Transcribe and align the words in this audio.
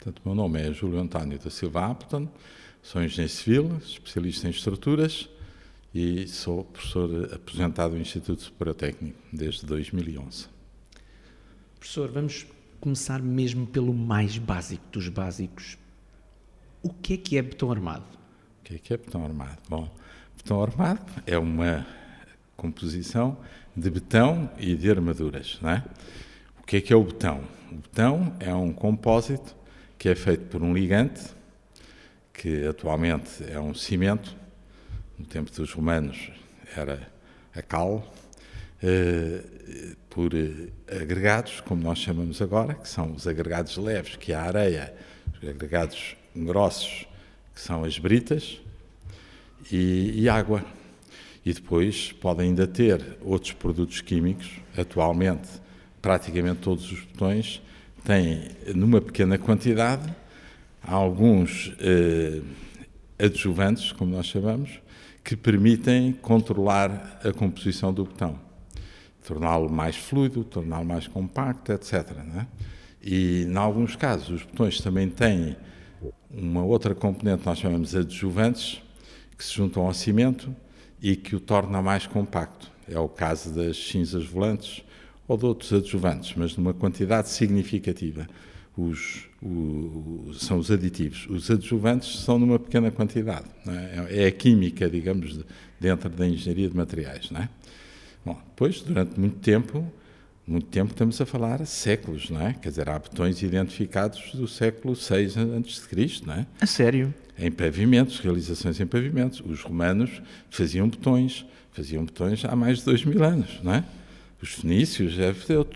Portanto, 0.00 0.22
o 0.24 0.28
meu 0.30 0.34
nome 0.34 0.62
é 0.62 0.72
Júlio 0.72 0.98
António 0.98 1.38
da 1.38 1.50
Silva 1.50 1.90
Appleton, 1.90 2.26
sou 2.82 3.02
engenheiro 3.02 3.30
civil, 3.30 3.76
especialista 3.84 4.46
em 4.46 4.50
estruturas 4.50 5.28
e 5.94 6.26
sou 6.26 6.64
professor 6.64 7.34
aposentado 7.34 7.94
do 7.94 8.00
Instituto 8.00 8.40
Superior 8.40 8.74
Técnico 8.74 9.18
desde 9.30 9.66
2011. 9.66 10.46
Professor, 11.78 12.10
vamos 12.10 12.46
começar 12.80 13.20
mesmo 13.20 13.66
pelo 13.66 13.92
mais 13.92 14.38
básico 14.38 14.82
dos 14.90 15.06
básicos. 15.10 15.76
O 16.82 16.88
que 16.94 17.12
é 17.12 17.16
que 17.18 17.36
é 17.36 17.42
betão 17.42 17.70
armado? 17.70 18.06
O 18.60 18.64
que 18.64 18.76
é 18.76 18.78
que 18.78 18.94
é 18.94 18.96
betão 18.96 19.22
armado? 19.22 19.58
Bom, 19.68 19.94
betão 20.34 20.62
armado 20.62 21.12
é 21.26 21.36
uma 21.36 21.86
composição 22.56 23.36
de 23.76 23.90
betão 23.90 24.50
e 24.58 24.74
de 24.74 24.90
armaduras, 24.90 25.58
não 25.60 25.68
é? 25.68 25.84
O 26.58 26.62
que 26.64 26.78
é 26.78 26.80
que 26.80 26.90
é 26.90 26.96
o 26.96 27.04
betão? 27.04 27.44
O 27.70 27.74
betão 27.74 28.34
é 28.40 28.54
um 28.54 28.72
compósito 28.72 29.59
que 30.00 30.08
é 30.08 30.14
feito 30.14 30.46
por 30.46 30.62
um 30.62 30.72
ligante, 30.72 31.20
que 32.32 32.66
atualmente 32.66 33.44
é 33.46 33.60
um 33.60 33.74
cimento, 33.74 34.34
no 35.18 35.26
tempo 35.26 35.52
dos 35.52 35.70
romanos 35.74 36.30
era 36.74 37.06
a 37.54 37.60
cal, 37.60 38.10
eh, 38.82 39.42
por 40.08 40.32
eh, 40.32 40.70
agregados, 41.02 41.60
como 41.60 41.82
nós 41.82 41.98
chamamos 41.98 42.40
agora, 42.40 42.72
que 42.72 42.88
são 42.88 43.12
os 43.12 43.26
agregados 43.26 43.76
leves, 43.76 44.16
que 44.16 44.32
é 44.32 44.36
a 44.36 44.44
areia, 44.44 44.94
os 45.34 45.46
agregados 45.46 46.16
grossos, 46.34 47.06
que 47.54 47.60
são 47.60 47.84
as 47.84 47.98
britas, 47.98 48.58
e, 49.70 50.22
e 50.22 50.30
água. 50.30 50.64
E 51.44 51.52
depois 51.52 52.10
podem 52.10 52.48
ainda 52.48 52.66
ter 52.66 53.18
outros 53.20 53.52
produtos 53.52 54.00
químicos. 54.00 54.48
Atualmente, 54.78 55.50
praticamente 56.00 56.60
todos 56.60 56.90
os 56.90 57.00
botões 57.00 57.60
têm, 58.04 58.50
numa 58.74 59.00
pequena 59.00 59.38
quantidade, 59.38 60.14
alguns 60.82 61.72
eh, 61.80 62.40
adjuvantes, 63.18 63.92
como 63.92 64.12
nós 64.12 64.26
chamamos, 64.26 64.80
que 65.22 65.36
permitem 65.36 66.12
controlar 66.12 67.20
a 67.24 67.32
composição 67.32 67.92
do 67.92 68.04
botão, 68.04 68.38
torná-lo 69.26 69.70
mais 69.70 69.96
fluido, 69.96 70.42
torná-lo 70.44 70.84
mais 70.84 71.06
compacto, 71.06 71.72
etc. 71.72 71.94
É? 72.36 72.46
E, 73.02 73.44
em 73.44 73.56
alguns 73.56 73.96
casos, 73.96 74.30
os 74.30 74.42
botões 74.42 74.80
também 74.80 75.08
têm 75.08 75.56
uma 76.30 76.62
outra 76.62 76.94
componente 76.94 77.44
nós 77.44 77.58
chamamos 77.58 77.94
adjuvantes, 77.94 78.82
que 79.36 79.44
se 79.44 79.54
juntam 79.54 79.86
ao 79.86 79.94
cimento 79.94 80.54
e 81.00 81.16
que 81.16 81.34
o 81.34 81.40
torna 81.40 81.80
mais 81.80 82.06
compacto. 82.06 82.70
É 82.88 82.98
o 82.98 83.08
caso 83.08 83.54
das 83.54 83.76
cinzas 83.76 84.26
volantes 84.26 84.82
ou 85.30 85.36
de 85.36 85.46
outros 85.46 85.72
adjuvantes, 85.72 86.34
mas 86.36 86.56
numa 86.56 86.74
quantidade 86.74 87.28
significativa. 87.28 88.26
Os, 88.76 89.28
o, 89.40 90.32
são 90.34 90.58
os 90.58 90.72
aditivos. 90.72 91.28
Os 91.30 91.48
adjuvantes 91.48 92.18
são 92.18 92.36
numa 92.36 92.58
pequena 92.58 92.90
quantidade. 92.90 93.44
É? 93.68 94.24
é? 94.24 94.26
a 94.26 94.32
química, 94.32 94.90
digamos, 94.90 95.38
dentro 95.78 96.08
da 96.08 96.26
engenharia 96.26 96.68
de 96.68 96.76
materiais. 96.76 97.30
Não 97.30 97.42
é? 97.42 97.48
Bom, 98.26 98.36
depois, 98.44 98.80
durante 98.80 99.20
muito 99.20 99.36
tempo, 99.36 99.86
muito 100.44 100.66
tempo 100.66 100.90
estamos 100.90 101.20
a 101.20 101.26
falar 101.26 101.64
séculos, 101.64 102.28
não 102.28 102.44
é? 102.44 102.54
Quer 102.54 102.70
dizer, 102.70 102.88
há 102.88 102.98
botões 102.98 103.40
identificados 103.40 104.32
do 104.34 104.48
século 104.48 104.94
VI 104.94 105.26
a.C., 105.26 106.26
não 106.26 106.34
é? 106.34 106.46
A 106.60 106.66
sério? 106.66 107.14
Em 107.38 107.52
pavimentos, 107.52 108.18
realizações 108.18 108.80
em 108.80 108.86
pavimentos. 108.86 109.40
Os 109.46 109.62
romanos 109.62 110.10
faziam 110.50 110.88
botões, 110.88 111.46
faziam 111.70 112.04
botões 112.04 112.44
há 112.44 112.56
mais 112.56 112.78
de 112.78 112.84
dois 112.86 113.04
mil 113.04 113.22
anos, 113.22 113.60
não 113.62 113.74
é? 113.74 113.84
Os 114.42 114.54
fenícios 114.54 115.14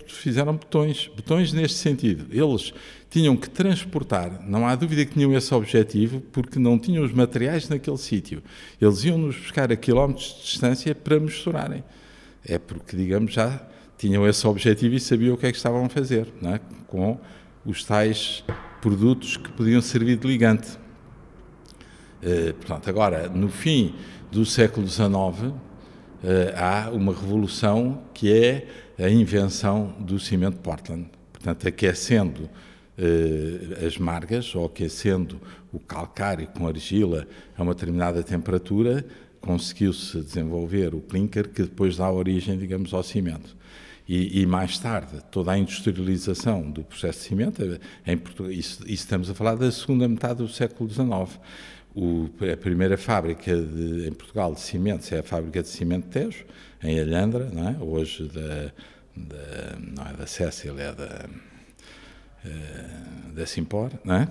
fizeram 0.09 0.57
botões, 0.57 1.11
botões 1.15 1.53
neste 1.53 1.77
sentido. 1.77 2.27
Eles 2.31 2.73
tinham 3.11 3.37
que 3.37 3.48
transportar, 3.48 4.43
não 4.48 4.67
há 4.67 4.75
dúvida 4.75 5.05
que 5.05 5.12
tinham 5.12 5.37
esse 5.37 5.55
objetivo, 5.55 6.20
porque 6.33 6.59
não 6.59 6.79
tinham 6.79 7.05
os 7.05 7.12
materiais 7.12 7.69
naquele 7.69 7.98
sítio. 7.98 8.42
Eles 8.80 9.05
iam-nos 9.05 9.36
buscar 9.36 9.70
a 9.70 9.77
quilómetros 9.77 10.35
de 10.36 10.42
distância 10.45 10.95
para 10.95 11.20
misturarem. 11.20 11.85
É 12.45 12.58
porque, 12.58 12.97
digamos, 12.97 13.35
já 13.35 13.61
tinham 13.98 14.27
esse 14.27 14.47
objetivo 14.47 14.95
e 14.95 15.01
sabiam 15.01 15.35
o 15.35 15.36
que 15.36 15.46
é 15.46 15.51
que 15.51 15.57
estavam 15.57 15.85
a 15.85 15.89
fazer, 15.89 16.27
é? 16.42 16.61
com 16.86 17.19
os 17.64 17.85
tais 17.85 18.45
produtos 18.81 19.36
que 19.36 19.52
podiam 19.52 19.81
servir 19.81 20.17
de 20.17 20.27
ligante. 20.27 20.70
Uh, 22.23 22.55
portanto, 22.55 22.89
agora, 22.89 23.29
no 23.29 23.48
fim 23.48 23.95
do 24.33 24.45
século 24.45 24.89
XIX, 24.89 25.52
há 26.57 26.90
uma 26.90 27.12
revolução 27.12 28.02
que 28.14 28.33
é 28.33 28.67
a 28.98 29.08
invenção 29.08 29.95
do 29.98 30.18
cimento 30.18 30.58
Portland. 30.58 31.07
Portanto, 31.33 31.68
aquecendo 31.68 32.45
uh, 32.45 33.86
as 33.86 33.98
margas 33.98 34.55
ou 34.55 34.67
aquecendo 34.67 35.40
o 35.73 35.79
calcário 35.79 36.46
com 36.48 36.67
argila 36.67 37.27
a 37.57 37.63
uma 37.63 37.74
determinada 37.74 38.23
temperatura, 38.23 39.05
conseguiu-se 39.40 40.20
desenvolver 40.20 40.95
o 40.95 41.01
clinker 41.01 41.48
que 41.48 41.63
depois 41.63 41.96
dá 41.96 42.11
origem, 42.11 42.57
digamos, 42.57 42.95
ao 42.95 43.02
cimento. 43.02 43.55
E, 44.07 44.42
e, 44.42 44.46
mais 44.46 44.79
tarde 44.79 45.13
toda 45.30 45.52
a 45.52 45.58
industrialização 45.58 46.70
do 46.70 46.84
processo 46.84 47.20
de 47.20 47.24
cimento, 47.24 47.80
em 48.07 48.18
Portugal, 48.18 48.52
isso, 48.52 48.83
isso, 48.83 48.92
estamos 48.92 49.30
a 49.30 49.34
falar 49.34 49.55
da 49.55 49.70
segunda 49.73 50.07
metade 50.07 50.39
do 50.39 50.48
século 50.48 50.89
XIX. 50.90 51.40
O, 51.95 52.29
a 52.53 52.57
primeira 52.57 52.97
fábrica 52.97 53.57
de, 53.57 54.09
em 54.09 54.13
Portugal 54.13 54.53
de 54.53 54.61
cimentos 54.61 55.11
é 55.13 55.21
a 55.21 55.23
fábrica 55.23 55.63
de 55.63 55.69
cimento 55.69 56.09
Tejo, 56.09 56.45
em 56.83 57.01
Alhandra, 57.01 57.49
não 57.53 57.69
é? 57.69 57.77
hoje 57.81 58.29
da, 58.29 58.73
da, 59.17 59.79
não 59.79 60.07
é 60.07 60.13
da 60.13 60.27
Cécil, 60.27 60.79
é 60.79 60.93
da, 60.93 61.29
eh, 62.45 63.31
da 63.33 63.47
Simpor, 63.47 63.93
não 64.05 64.17
é? 64.17 64.29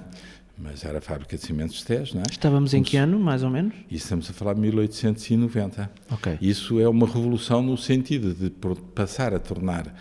mas 0.58 0.86
era 0.86 1.00
a 1.00 1.02
fábrica 1.02 1.36
de 1.36 1.44
cimentos 1.44 1.78
de 1.78 1.86
Tejo, 1.86 2.16
não 2.16 2.22
é? 2.22 2.26
Estávamos 2.30 2.74
em 2.74 2.84
que 2.84 2.96
ano, 2.98 3.20
mais 3.20 3.44
ou 3.44 3.50
menos? 3.50 3.74
E 3.90 3.96
estamos 3.96 4.30
a 4.30 4.34
falar 4.34 4.54
de 4.54 4.62
1890. 4.62 5.90
Ok. 6.12 6.38
Isso 6.42 6.80
é 6.80 6.88
uma 6.88 7.08
revolução 7.08 7.62
no 7.62 7.78
sentido 7.78 8.34
de 8.34 8.52
passar 8.94 9.34
a 9.34 9.40
tornar 9.40 9.94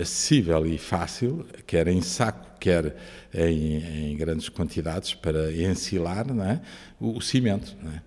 acessível 0.00 0.66
e 0.66 0.78
fácil, 0.78 1.46
quer 1.66 1.88
em 1.88 2.00
saco, 2.00 2.58
quer 2.58 2.96
em, 3.34 4.12
em 4.12 4.16
grandes 4.16 4.48
quantidades, 4.48 5.14
para 5.14 5.52
ensilar 5.52 6.26
é? 6.30 6.60
o, 7.00 7.18
o 7.18 7.20
cimento. 7.20 7.76
É? 7.94 8.00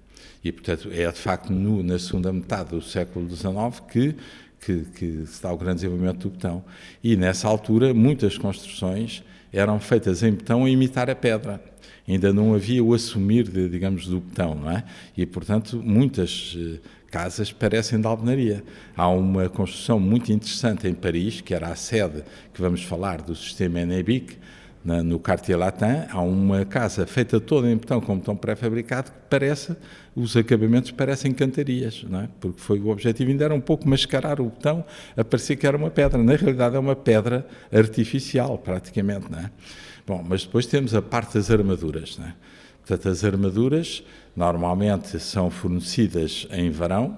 E, 0.43 0.51
portanto, 0.51 0.89
é 0.91 1.11
de 1.11 1.19
facto 1.19 1.51
no, 1.51 1.83
na 1.83 1.99
segunda 1.99 2.31
metade 2.31 2.71
do 2.71 2.81
século 2.81 3.29
XIX 3.29 3.81
que, 3.91 4.15
que, 4.59 4.85
que 4.95 5.23
dá 5.41 5.51
o 5.51 5.57
grande 5.57 5.75
desenvolvimento 5.75 6.29
do 6.29 6.29
betão. 6.29 6.63
E, 7.03 7.15
nessa 7.15 7.47
altura, 7.47 7.93
muitas 7.93 8.37
construções 8.37 9.23
eram 9.51 9.79
feitas 9.79 10.23
em 10.23 10.31
betão 10.31 10.65
a 10.65 10.69
imitar 10.69 11.09
a 11.09 11.15
pedra 11.15 11.61
ainda 12.07 12.31
não 12.31 12.53
havia 12.53 12.83
o 12.83 12.93
assumir, 12.93 13.43
de, 13.47 13.67
digamos, 13.67 14.07
do 14.07 14.21
betão, 14.21 14.55
não 14.55 14.71
é? 14.71 14.83
E, 15.15 15.25
portanto, 15.25 15.81
muitas 15.83 16.55
eh, 16.57 16.79
casas 17.11 17.51
parecem 17.51 17.99
de 17.99 18.07
alvenaria. 18.07 18.63
Há 18.95 19.09
uma 19.09 19.49
construção 19.49 19.99
muito 19.99 20.31
interessante 20.31 20.87
em 20.87 20.93
Paris, 20.93 21.41
que 21.41 21.53
era 21.53 21.67
a 21.67 21.75
sede 21.75 22.23
que 22.53 22.61
vamos 22.61 22.81
falar 22.81 23.21
do 23.21 23.35
sistema 23.35 23.81
Enebic, 23.81 24.37
no 25.03 25.19
Quartier 25.19 25.57
Latin, 25.57 26.07
há 26.09 26.21
uma 26.21 26.63
casa 26.63 27.05
feita 27.05 27.41
toda 27.41 27.69
em 27.69 27.75
betão, 27.75 27.99
com 27.99 28.17
betão 28.17 28.37
pré-fabricado, 28.37 29.11
que 29.11 29.17
parece, 29.29 29.75
os 30.15 30.37
acabamentos 30.37 30.91
parecem 30.91 31.33
cantarias, 31.33 32.05
não 32.07 32.21
é? 32.21 32.29
Porque 32.39 32.61
foi 32.61 32.79
o 32.79 32.87
objetivo, 32.87 33.29
ainda 33.29 33.43
era 33.43 33.53
um 33.53 33.59
pouco 33.59 33.87
mascarar 33.87 34.39
o 34.39 34.45
betão, 34.45 34.85
a 35.17 35.25
parecer 35.25 35.57
que 35.57 35.67
era 35.67 35.75
uma 35.75 35.89
pedra. 35.89 36.23
Na 36.23 36.35
realidade 36.37 36.77
é 36.77 36.79
uma 36.79 36.95
pedra 36.95 37.45
artificial, 37.69 38.57
praticamente, 38.57 39.29
não 39.29 39.39
é? 39.39 39.51
Bom, 40.05 40.23
mas 40.25 40.45
depois 40.45 40.65
temos 40.65 40.95
a 40.95 41.01
parte 41.01 41.33
das 41.33 41.51
armaduras. 41.51 42.17
Né? 42.17 42.33
Portanto, 42.79 43.09
as 43.09 43.25
armaduras 43.25 44.01
normalmente 44.33 45.19
são 45.19 45.49
fornecidas 45.49 46.47
em 46.49 46.71
varão 46.71 47.17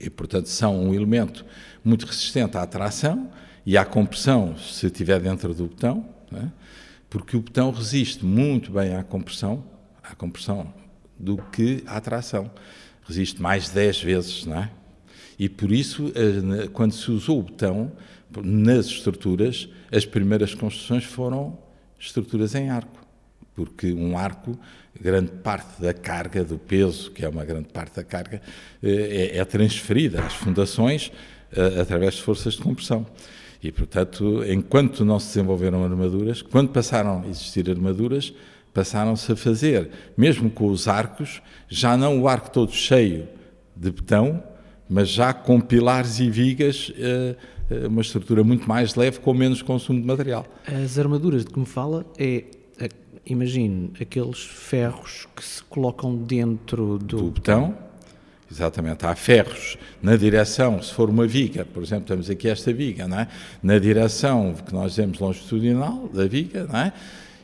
e, 0.00 0.08
portanto, 0.08 0.46
são 0.46 0.80
um 0.80 0.94
elemento 0.94 1.44
muito 1.82 2.06
resistente 2.06 2.56
à 2.56 2.64
tração 2.64 3.28
e 3.66 3.76
à 3.76 3.84
compressão, 3.84 4.56
se 4.56 4.86
estiver 4.86 5.18
dentro 5.18 5.52
do 5.52 5.66
botão? 5.66 6.20
Porque 7.10 7.36
o 7.36 7.40
botão 7.40 7.72
resiste 7.72 8.24
muito 8.24 8.70
bem 8.70 8.94
à 8.94 9.02
compressão, 9.02 9.64
à 10.02 10.14
compressão 10.14 10.72
do 11.18 11.36
que 11.36 11.82
à 11.86 12.00
tração. 12.00 12.50
Resiste 13.02 13.42
mais 13.42 13.64
de 13.66 13.74
10 13.74 14.02
vezes, 14.02 14.46
não 14.46 14.58
é? 14.58 14.70
E 15.36 15.48
por 15.48 15.72
isso, 15.72 16.12
eh, 16.14 16.68
quando 16.72 16.92
se 16.92 17.10
usou 17.10 17.40
o 17.40 17.42
botão 17.42 17.90
nas 18.44 18.86
estruturas, 18.86 19.68
as 19.90 20.06
primeiras 20.06 20.54
construções 20.54 21.04
foram 21.04 21.58
estruturas 21.98 22.54
em 22.54 22.70
arco, 22.70 23.04
porque 23.54 23.92
um 23.92 24.16
arco, 24.16 24.56
grande 25.00 25.32
parte 25.32 25.82
da 25.82 25.92
carga, 25.92 26.44
do 26.44 26.58
peso, 26.58 27.10
que 27.10 27.24
é 27.24 27.28
uma 27.28 27.44
grande 27.44 27.68
parte 27.68 27.96
da 27.96 28.04
carga, 28.04 28.40
eh, 28.82 29.32
é, 29.34 29.38
é 29.38 29.44
transferida 29.44 30.22
às 30.22 30.34
fundações 30.34 31.10
eh, 31.52 31.80
através 31.80 32.14
de 32.14 32.22
forças 32.22 32.54
de 32.54 32.62
compressão. 32.62 33.04
E, 33.62 33.70
portanto, 33.70 34.42
enquanto 34.44 35.04
não 35.04 35.20
se 35.20 35.28
desenvolveram 35.28 35.84
armaduras, 35.84 36.40
quando 36.40 36.70
passaram 36.70 37.22
a 37.22 37.28
existir 37.28 37.68
armaduras, 37.68 38.32
passaram-se 38.72 39.30
a 39.32 39.36
fazer, 39.36 39.90
mesmo 40.16 40.50
com 40.50 40.66
os 40.68 40.88
arcos, 40.88 41.42
já 41.68 41.96
não 41.96 42.20
o 42.20 42.28
arco 42.28 42.50
todo 42.50 42.72
cheio 42.72 43.28
de 43.76 43.90
betão, 43.90 44.42
mas 44.88 45.08
já 45.08 45.32
com 45.32 45.60
pilares 45.60 46.20
e 46.20 46.30
vigas 46.30 46.92
eh, 46.96 47.36
eh, 47.70 47.86
uma 47.86 48.00
estrutura 48.00 48.42
muito 48.42 48.68
mais 48.68 48.94
leve 48.94 49.20
com 49.20 49.34
menos 49.34 49.60
consumo 49.62 50.00
de 50.00 50.06
material. 50.06 50.46
As 50.66 50.98
armaduras 50.98 51.44
de 51.44 51.50
que 51.52 51.58
me 51.58 51.66
fala 51.66 52.06
é 52.18 52.44
imagine 53.26 53.92
aqueles 54.00 54.42
ferros 54.42 55.26
que 55.36 55.44
se 55.44 55.62
colocam 55.64 56.16
dentro 56.16 56.98
do, 56.98 57.16
do 57.18 57.30
botão. 57.30 57.76
Exatamente, 58.50 59.06
há 59.06 59.14
ferros 59.14 59.78
na 60.02 60.16
direção, 60.16 60.82
se 60.82 60.92
for 60.92 61.08
uma 61.08 61.26
viga, 61.26 61.64
por 61.64 61.82
exemplo, 61.82 62.06
temos 62.06 62.28
aqui 62.28 62.48
esta 62.48 62.72
viga, 62.72 63.06
não 63.06 63.20
é? 63.20 63.28
na 63.62 63.78
direção 63.78 64.54
que 64.66 64.74
nós 64.74 64.96
vemos 64.96 65.20
longitudinal 65.20 66.08
da 66.12 66.26
viga, 66.26 66.66
não 66.66 66.80
é? 66.80 66.92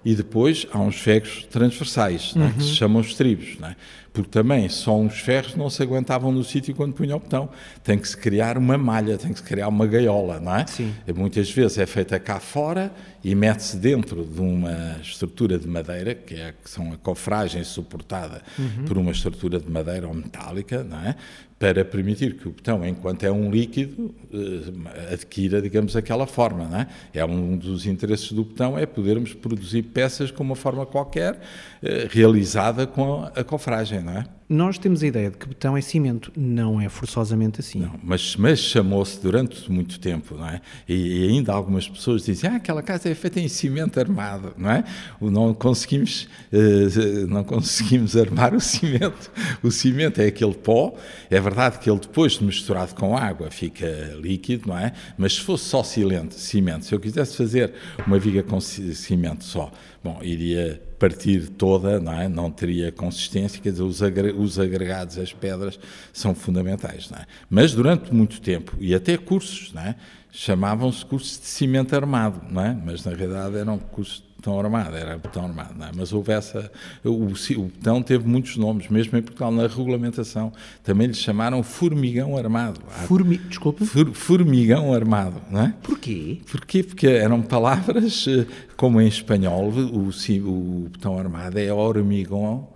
e 0.05 0.14
depois 0.14 0.67
há 0.73 0.79
uns 0.79 0.97
ferros 1.00 1.47
transversais, 1.50 2.35
é? 2.37 2.53
que 2.58 2.62
se 2.64 2.75
chamam 2.75 3.00
estribos, 3.03 3.56
é? 3.62 3.76
Porque 4.17 4.31
também 4.31 4.67
só 4.71 4.99
uns 4.99 5.21
ferros 5.21 5.55
não 5.57 5.69
se 5.69 5.83
aguentavam 5.83 6.33
no 6.33 6.43
sítio 6.43 6.75
quando 6.75 6.95
punham 6.95 7.19
o 7.19 7.21
botão. 7.21 7.51
Tem 7.85 7.99
que 7.99 8.09
se 8.09 8.17
criar 8.17 8.57
uma 8.57 8.79
malha, 8.79 9.19
tem 9.19 9.31
que 9.31 9.39
se 9.39 9.45
criar 9.45 9.69
uma 9.69 9.87
gaiola, 9.87 10.41
não 10.41 10.57
é? 10.57 10.67
Sim. 10.67 10.95
Muitas 11.15 11.51
vezes 11.51 11.77
é 11.77 11.85
feita 11.85 12.19
cá 12.19 12.41
fora 12.41 12.91
e 13.23 13.35
mete-se 13.35 13.77
dentro 13.77 14.25
de 14.25 14.41
uma 14.41 14.97
estrutura 15.03 15.59
de 15.59 15.69
madeira, 15.69 16.15
que, 16.15 16.35
é, 16.35 16.55
que 16.65 16.71
são 16.71 16.95
a 16.95 16.97
cofragem 16.97 17.63
suportada 17.63 18.41
uhum. 18.59 18.87
por 18.87 18.97
uma 18.97 19.11
estrutura 19.11 19.61
de 19.61 19.71
madeira 19.71 20.09
ou 20.09 20.15
metálica, 20.15 20.83
não 20.83 20.99
é? 20.99 21.15
para 21.59 21.85
permitir 21.85 22.35
que 22.35 22.47
o 22.49 22.51
botão, 22.51 22.85
enquanto 22.87 23.25
é 23.25 23.33
um 23.33 23.51
líquido, 23.51 24.15
eh, 24.33 25.15
adquira, 25.15 25.63
digamos, 25.63 25.97
aquela 25.97 26.27
forma. 26.27 26.67
Não 26.67 26.81
é? 26.81 26.87
é 27.15 27.25
um 27.25 27.57
dos 27.57 27.87
interesses 27.87 28.31
do 28.33 28.45
botão 28.45 28.79
é 28.79 28.85
podermos 28.85 29.33
produzir 29.33 29.83
peças 29.83 30.31
com 30.31 30.45
uma 30.45 30.55
forma 30.55 30.85
qualquer, 30.85 31.41
eh, 31.83 32.07
realizada 32.11 32.87
com 32.87 33.23
a 33.35 33.43
cofragem, 33.43 34.03
não 34.06 34.19
é? 34.19 34.25
Nós 34.49 34.79
temos 34.79 35.03
a 35.03 35.06
ideia 35.08 35.29
de 35.29 35.37
que 35.37 35.49
betão 35.49 35.76
é 35.76 35.81
cimento, 35.81 36.31
não 36.37 36.81
é 36.81 36.88
forçosamente 36.88 37.58
assim. 37.58 37.81
Não, 37.81 37.99
mas, 38.00 38.37
mas 38.37 38.61
chamou-se 38.61 39.20
durante 39.20 39.70
muito 39.70 39.99
tempo, 39.99 40.37
não 40.37 40.49
é? 40.49 40.61
E, 40.88 41.25
e, 41.25 41.29
ainda 41.29 41.53
algumas 41.53 41.88
pessoas 41.88 42.25
dizem, 42.25 42.49
ah, 42.49 42.55
aquela 42.55 42.81
casa 42.81 43.08
é 43.08 43.14
feita 43.17 43.41
em 43.41 43.49
cimento 43.49 43.99
armado, 43.99 44.55
não 44.56 44.70
é? 44.70 44.85
Não 45.20 45.53
conseguimos, 45.53 46.29
uh, 46.53 47.26
não 47.26 47.43
conseguimos 47.43 48.14
armar 48.17 48.55
o 48.55 48.61
cimento. 48.61 49.32
O 49.64 49.70
cimento 49.73 50.20
é 50.20 50.26
aquele 50.26 50.55
pó, 50.55 50.94
é 51.29 51.41
verdade 51.41 51.81
que 51.81 51.91
ele 51.91 51.99
depois 51.99 52.38
misturado 52.38 52.94
com 52.94 53.17
água 53.17 53.50
fica 53.50 54.17
líquido, 54.20 54.69
não 54.69 54.79
é? 54.79 54.93
Mas 55.19 55.35
se 55.35 55.41
fosse 55.41 55.64
só 55.64 55.82
cimento 55.82 56.37
se 56.85 56.94
eu 56.94 57.00
quisesse 57.00 57.37
fazer 57.37 57.73
uma 58.06 58.19
viga 58.19 58.44
com 58.44 58.61
cimento 58.61 59.43
só, 59.43 59.73
bom, 60.06 60.23
iria 60.23 60.81
partir 60.99 61.49
toda, 61.49 62.00
não, 62.00 62.12
é? 62.12 62.29
não 62.29 62.50
teria 62.50 62.93
consistência, 62.93 63.61
quer 63.61 63.70
dizer, 63.70 63.82
os, 63.82 64.00
os 64.00 64.58
agregados, 64.58 65.19
as 65.19 65.32
pedras, 65.32 65.79
são 66.12 66.35
fundamentais. 66.35 67.11
É? 67.12 67.26
Mas 67.50 67.75
durante 67.75 68.14
muito 68.14 68.41
tempo, 68.41 68.76
e 68.79 68.94
até 68.94 69.17
cursos, 69.17 69.75
é? 69.76 69.94
chamavam-se 70.31 71.05
cursos 71.05 71.41
de 71.41 71.47
cimento 71.47 71.94
armado, 71.94 72.41
é? 72.61 72.73
mas 72.73 73.05
na 73.05 73.12
realidade 73.12 73.56
eram 73.56 73.79
cursos 73.79 74.25
botão 74.46 74.60
armado, 74.60 74.96
era 74.96 75.19
botão 75.19 75.44
armado, 75.44 75.82
é? 75.82 75.90
mas 75.94 76.12
houve 76.12 76.32
essa, 76.32 76.70
o, 77.04 77.10
o 77.10 77.62
botão 77.64 78.02
teve 78.02 78.26
muitos 78.26 78.56
nomes, 78.56 78.88
mesmo 78.88 79.19
em 79.19 79.22
Portugal, 79.22 79.50
na 79.50 79.66
regulamentação, 79.66 80.52
também 80.84 81.08
lhe 81.08 81.14
chamaram 81.14 81.62
formigão 81.62 82.37
armado. 82.37 82.81
Formi, 83.06 83.38
desculpa? 83.38 83.84
For, 83.84 84.12
formigão 84.12 84.94
armado, 84.94 85.43
não 85.50 85.62
é? 85.62 85.75
Porquê? 85.82 86.40
Porquê? 86.50 86.82
Porque 86.82 87.06
eram 87.06 87.43
palavras, 87.43 88.26
eh, 88.28 88.46
como 88.76 89.00
em 89.00 89.08
espanhol, 89.08 89.70
o, 89.70 90.08
o 90.08 90.88
botão 90.90 91.19
armado 91.19 91.58
é 91.58 91.72
hormigão 91.72 92.69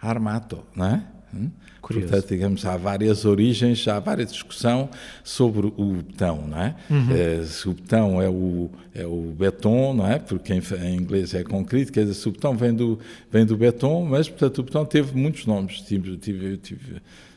armado, 0.00 0.60
não 0.74 0.86
é? 0.86 1.02
Hum? 1.34 1.50
Curioso. 1.88 2.12
Portanto, 2.12 2.28
digamos, 2.28 2.66
há 2.66 2.76
várias 2.76 3.24
origens, 3.24 3.88
há 3.88 3.98
várias 3.98 4.30
discussão 4.30 4.90
sobre 5.24 5.72
o 5.74 5.94
betão, 5.94 6.46
não 6.46 6.60
é? 6.60 6.74
Uhum. 6.90 7.06
é 7.10 7.42
se 7.46 7.66
o 7.66 7.72
betão 7.72 8.20
é 8.20 8.28
o, 8.28 8.70
é 8.94 9.06
o 9.06 9.34
beton, 9.34 9.94
não 9.94 10.06
é? 10.06 10.18
Porque 10.18 10.52
em, 10.52 10.60
em, 10.82 10.96
inglês 10.96 11.32
é 11.32 11.42
concreto, 11.42 11.90
quer 11.90 12.02
dizer, 12.02 12.12
se 12.12 12.28
o 12.28 12.32
betão 12.32 12.54
vem 12.54 12.74
do, 12.74 12.98
vem 13.32 13.46
do 13.46 13.56
beton, 13.56 14.04
mas, 14.04 14.28
portanto, 14.28 14.58
o 14.58 14.62
betão 14.64 14.84
teve 14.84 15.16
muitos 15.16 15.46
nomes. 15.46 15.80
Tive, 15.80 16.18
tive, 16.18 16.58
tive 16.58 16.96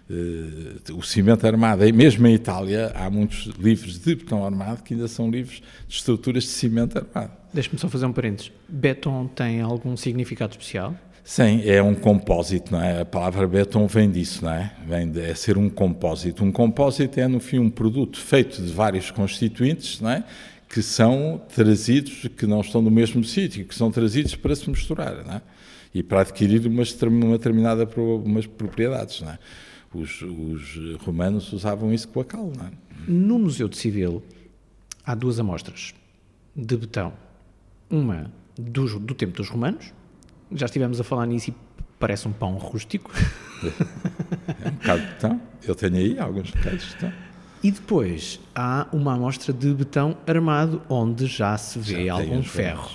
uh, 0.09 0.98
o 0.98 1.01
cimento 1.01 1.48
armado, 1.48 1.88
e 1.88 1.94
mesmo 1.94 2.27
em 2.27 2.33
Itália, 2.33 2.92
há 2.94 3.09
muitos 3.09 3.45
livros 3.57 4.00
de 4.00 4.15
betão 4.15 4.45
armado 4.45 4.83
que 4.83 4.94
ainda 4.94 5.07
são 5.07 5.31
livros 5.31 5.63
de 5.88 5.95
estruturas 5.95 6.44
de 6.44 6.50
cimento 6.50 6.98
armado. 6.98 7.31
Deixe-me 7.53 7.80
só 7.80 7.88
fazer 7.88 8.06
um 8.06 8.12
parênteses. 8.12 8.51
Beton 8.68 9.27
tem 9.27 9.62
algum 9.62 9.95
significado 9.95 10.51
especial? 10.51 10.94
Sim, 11.23 11.62
é 11.65 11.81
um 11.81 11.94
compósito, 11.94 12.71
não 12.71 12.81
é? 12.81 13.01
A 13.01 13.06
palavra 13.06 13.47
beton 13.47 13.85
vem 13.88 14.09
disso, 14.09 14.44
não 14.44 14.51
é? 14.51 14.73
Vem 14.85 15.09
de 15.09 15.21
é 15.21 15.35
ser 15.35 15.57
um 15.57 15.69
compósito. 15.69 16.44
Um 16.44 16.51
compósito 16.51 17.19
é, 17.19 17.27
no 17.27 17.39
fim, 17.39 17.59
um 17.59 17.69
produto 17.69 18.19
feito 18.19 18.62
de 18.62 18.71
vários 18.71 19.12
constituintes, 19.12 20.01
não 20.01 20.09
é? 20.09 20.23
Que 20.68 20.81
são 20.81 21.39
trazidos, 21.53 22.27
que 22.35 22.47
não 22.47 22.62
estão 22.62 22.81
no 22.81 22.89
mesmo 22.89 23.23
sítio, 23.23 23.65
que 23.65 23.75
são 23.75 23.91
trazidos 23.91 24.35
para 24.35 24.56
se 24.56 24.69
misturar, 24.69 25.23
não 25.23 25.35
é? 25.35 25.41
E 25.94 26.01
para 26.01 26.21
adquirir 26.21 26.65
uma, 26.65 26.83
uma 27.07 27.38
determinada 27.38 27.88
umas 27.95 28.47
propriedades, 28.47 29.21
não 29.21 29.31
é? 29.31 29.39
Os, 29.94 30.21
os, 30.21 30.95
romanos 31.01 31.51
usavam 31.51 31.94
isso 31.94 32.07
com 32.07 32.21
a 32.21 32.25
cal, 32.25 32.51
não 32.57 32.65
é? 32.65 32.71
No 33.07 33.38
Museu 33.38 33.67
de 33.67 33.77
Civil 33.77 34.24
há 35.06 35.13
duas 35.13 35.39
amostras 35.39 35.94
de 36.56 36.77
betão. 36.77 37.13
Uma 37.89 38.31
do 38.57 39.13
tempo 39.13 39.35
dos 39.35 39.50
romanos, 39.50 39.94
já 40.53 40.65
estivemos 40.65 41.00
a 41.00 41.03
falar 41.03 41.25
nisso 41.25 41.50
e 41.50 41.56
parece 42.00 42.27
um 42.27 42.33
pão 42.33 42.56
rústico. 42.57 43.12
É 44.63 44.69
um 44.69 44.71
bocado 44.71 45.01
de 45.01 45.07
betão. 45.07 45.42
Eu 45.63 45.75
tenho 45.75 45.95
aí 45.95 46.19
alguns 46.19 46.51
bocados 46.51 46.81
de 46.81 46.94
betão. 46.94 47.13
E 47.63 47.71
depois 47.71 48.39
há 48.56 48.88
uma 48.92 49.13
amostra 49.13 49.53
de 49.53 49.71
betão 49.74 50.18
armado, 50.25 50.81
onde 50.89 51.27
já 51.27 51.56
se 51.57 51.77
vê 51.77 52.07
já 52.07 52.13
algum 52.13 52.42
ferro. 52.42 52.89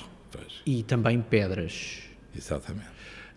E 0.64 0.82
também 0.82 1.20
pedras. 1.23 2.00
Exatamente. 2.37 2.88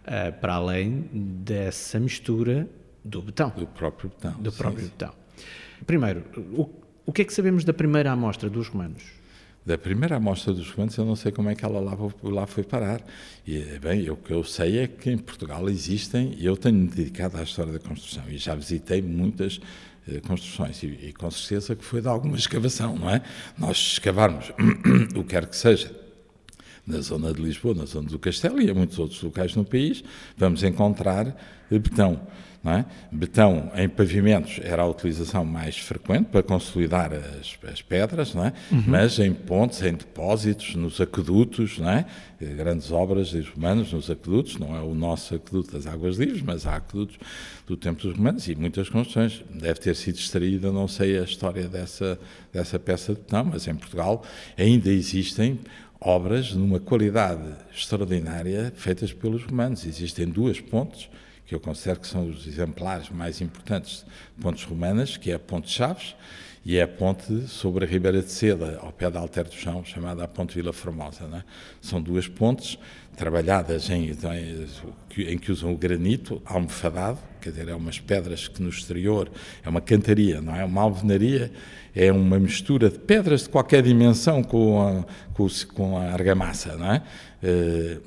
Uh, 0.06 0.33
para 0.42 0.56
além 0.56 1.07
dessa 1.13 2.00
mistura 2.00 2.68
do 3.06 3.21
betão. 3.21 3.50
Do 3.50 3.68
próprio 3.68 4.10
betão. 4.10 4.33
Do 4.42 4.51
próprio 4.51 4.86
sim, 4.86 4.89
betão. 4.89 5.13
Primeiro, 5.86 6.24
o, 6.54 6.69
o 7.06 7.12
que 7.12 7.21
é 7.21 7.25
que 7.25 7.33
sabemos 7.33 7.63
da 7.63 7.74
primeira 7.74 8.12
amostra 8.12 8.50
dos 8.50 8.68
romanos? 8.68 9.04
Da 9.65 9.77
primeira 9.77 10.15
amostra 10.15 10.53
dos 10.53 10.69
romanos, 10.71 10.97
eu 10.97 11.06
não 11.06 11.15
sei 11.15 11.31
como 11.31 11.50
é 11.50 11.56
que 11.56 11.63
ela 11.63 11.79
lá, 11.79 11.97
lá 12.23 12.47
foi 12.47 12.63
parar. 12.63 13.01
E, 13.45 13.59
bem, 13.79 14.09
o 14.09 14.15
que 14.15 14.31
eu 14.31 14.44
sei 14.44 14.79
é 14.79 14.88
que 14.88 15.11
em 15.11 15.17
Portugal 15.17 15.69
existem, 15.69 16.33
e 16.38 16.45
eu 16.45 16.57
tenho-me 16.57 16.88
dedicado 16.88 17.38
à 17.38 17.44
história 17.44 17.73
da 17.73 17.79
construção, 17.79 18.23
e 18.29 18.38
já 18.38 18.56
visitei 18.56 19.01
muitas 19.01 19.59
eh, 20.07 20.19
construções, 20.21 20.81
e, 20.81 20.88
e, 20.88 21.13
com 21.13 21.29
certeza 21.29 21.75
que 21.75 21.83
foi 21.83 22.01
de 22.01 22.07
alguma 22.07 22.35
escavação, 22.35 22.95
não 22.97 23.09
é? 23.09 23.21
Nós 23.57 23.77
escavarmos 23.77 24.51
o 25.15 25.23
que 25.23 25.29
quer 25.29 25.45
que 25.45 25.56
seja, 25.56 25.95
na 26.87 27.01
zona 27.01 27.31
de 27.31 27.42
Lisboa, 27.42 27.75
na 27.75 27.85
zona 27.85 28.09
do 28.09 28.18
Castelo 28.18 28.59
e 28.59 28.69
em 28.69 28.73
muitos 28.73 28.97
outros 28.97 29.21
locais 29.21 29.56
no 29.56 29.63
país, 29.63 30.04
vamos 30.35 30.63
encontrar 30.63 31.35
betão. 31.69 32.19
É? 32.66 32.83
Betão 33.09 33.71
em 33.73 33.87
pavimentos 33.87 34.59
era 34.61 34.81
a 34.81 34.85
utilização 34.85 35.45
mais 35.45 35.78
frequente 35.78 36.25
para 36.25 36.44
consolidar 36.44 37.13
as, 37.13 37.57
as 37.71 37.81
pedras, 37.81 38.35
é? 38.35 38.51
uhum. 38.69 38.83
mas 38.85 39.18
em 39.18 39.33
pontes, 39.33 39.81
em 39.81 39.94
depósitos, 39.94 40.75
nos 40.75 40.99
aquedutos, 40.99 41.80
é? 41.80 42.06
grandes 42.54 42.92
obras 42.92 43.31
dos 43.31 43.47
romanos 43.47 43.94
nos 43.94 44.11
aquedutos, 44.11 44.57
não 44.57 44.75
é 44.75 44.81
o 44.81 44.94
nosso 44.94 45.35
aqueduto 45.35 45.71
das 45.71 45.87
Águas 45.87 46.18
Livres, 46.18 46.42
mas 46.42 46.68
há 46.68 46.75
aquedutos 46.75 47.18
do 47.66 47.78
tempo 47.78 48.01
dos 48.01 48.18
romanos 48.18 48.45
e 48.49 48.56
muitas 48.56 48.89
construções. 48.89 49.42
Deve 49.49 49.80
ter 49.80 49.95
sido 49.95 50.16
extraída, 50.16 50.69
não 50.69 50.87
sei 50.87 51.18
a 51.18 51.23
história 51.23 51.66
dessa, 51.69 52.19
dessa 52.51 52.78
peça 52.78 53.13
de 53.13 53.21
betão, 53.21 53.45
mas 53.45 53.69
em 53.69 53.75
Portugal 53.75 54.21
ainda 54.57 54.89
existem 54.89 55.57
obras 56.01 56.54
numa 56.54 56.80
qualidade 56.80 57.44
extraordinária 57.73 58.73
feitas 58.75 59.13
pelos 59.13 59.44
romanos. 59.44 59.85
Existem 59.85 60.28
duas 60.28 60.59
pontes 60.59 61.09
que 61.49 61.56
eu 61.56 61.59
considero 61.59 61.99
que 61.99 62.06
são 62.06 62.29
os 62.29 62.45
exemplares 62.45 63.09
mais 63.09 63.41
importantes 63.41 64.06
de 64.37 64.44
pontes 64.44 64.63
romanas, 64.65 65.18
que 65.18 65.31
é 65.31 65.33
a 65.33 65.39
Ponte 65.39 65.68
Chaves 65.68 66.15
e 66.63 66.77
é 66.77 66.83
a 66.83 66.87
ponte 66.87 67.47
sobre 67.47 67.85
a 67.85 67.87
Ribeira 67.87 68.21
de 68.21 68.31
Seda, 68.31 68.77
ao 68.83 68.91
pé 68.91 69.09
da 69.09 69.19
Alter 69.19 69.45
do 69.45 69.56
Chão, 69.56 69.83
chamada 69.83 70.23
a 70.23 70.27
Ponte 70.27 70.53
Vila 70.53 70.71
Formosa. 70.71 71.23
É? 71.33 71.44
São 71.81 71.99
duas 71.99 72.27
pontes 72.27 72.77
trabalhadas 73.18 73.89
em, 73.89 74.11
em, 74.11 74.68
em, 75.28 75.38
que 75.38 75.52
usam 75.52 75.73
o 75.73 75.78
granito 75.78 76.42
almofadado, 76.45 77.19
quer 77.42 77.52
dizer, 77.52 77.69
é 77.69 77.76
umas 77.76 77.99
pedras 77.99 78.47
que 78.47 78.61
no 78.61 78.69
exterior 78.69 79.30
é 79.64 79.69
uma 79.69 79.81
cantaria, 79.81 80.42
não 80.42 80.56
é? 80.56 80.64
Uma 80.64 80.81
alvenaria 80.81 81.52
é 81.95 82.11
uma 82.11 82.40
mistura 82.40 82.90
de 82.90 82.99
pedras 82.99 83.44
de 83.44 83.49
qualquer 83.49 83.81
dimensão 83.81 84.44
com 84.44 84.81
a, 84.81 85.06
com, 85.33 85.47
com 85.73 85.97
a 85.97 86.11
argamassa, 86.11 86.76
não 86.76 86.94
é? 86.94 87.04
Eh, 87.42 87.99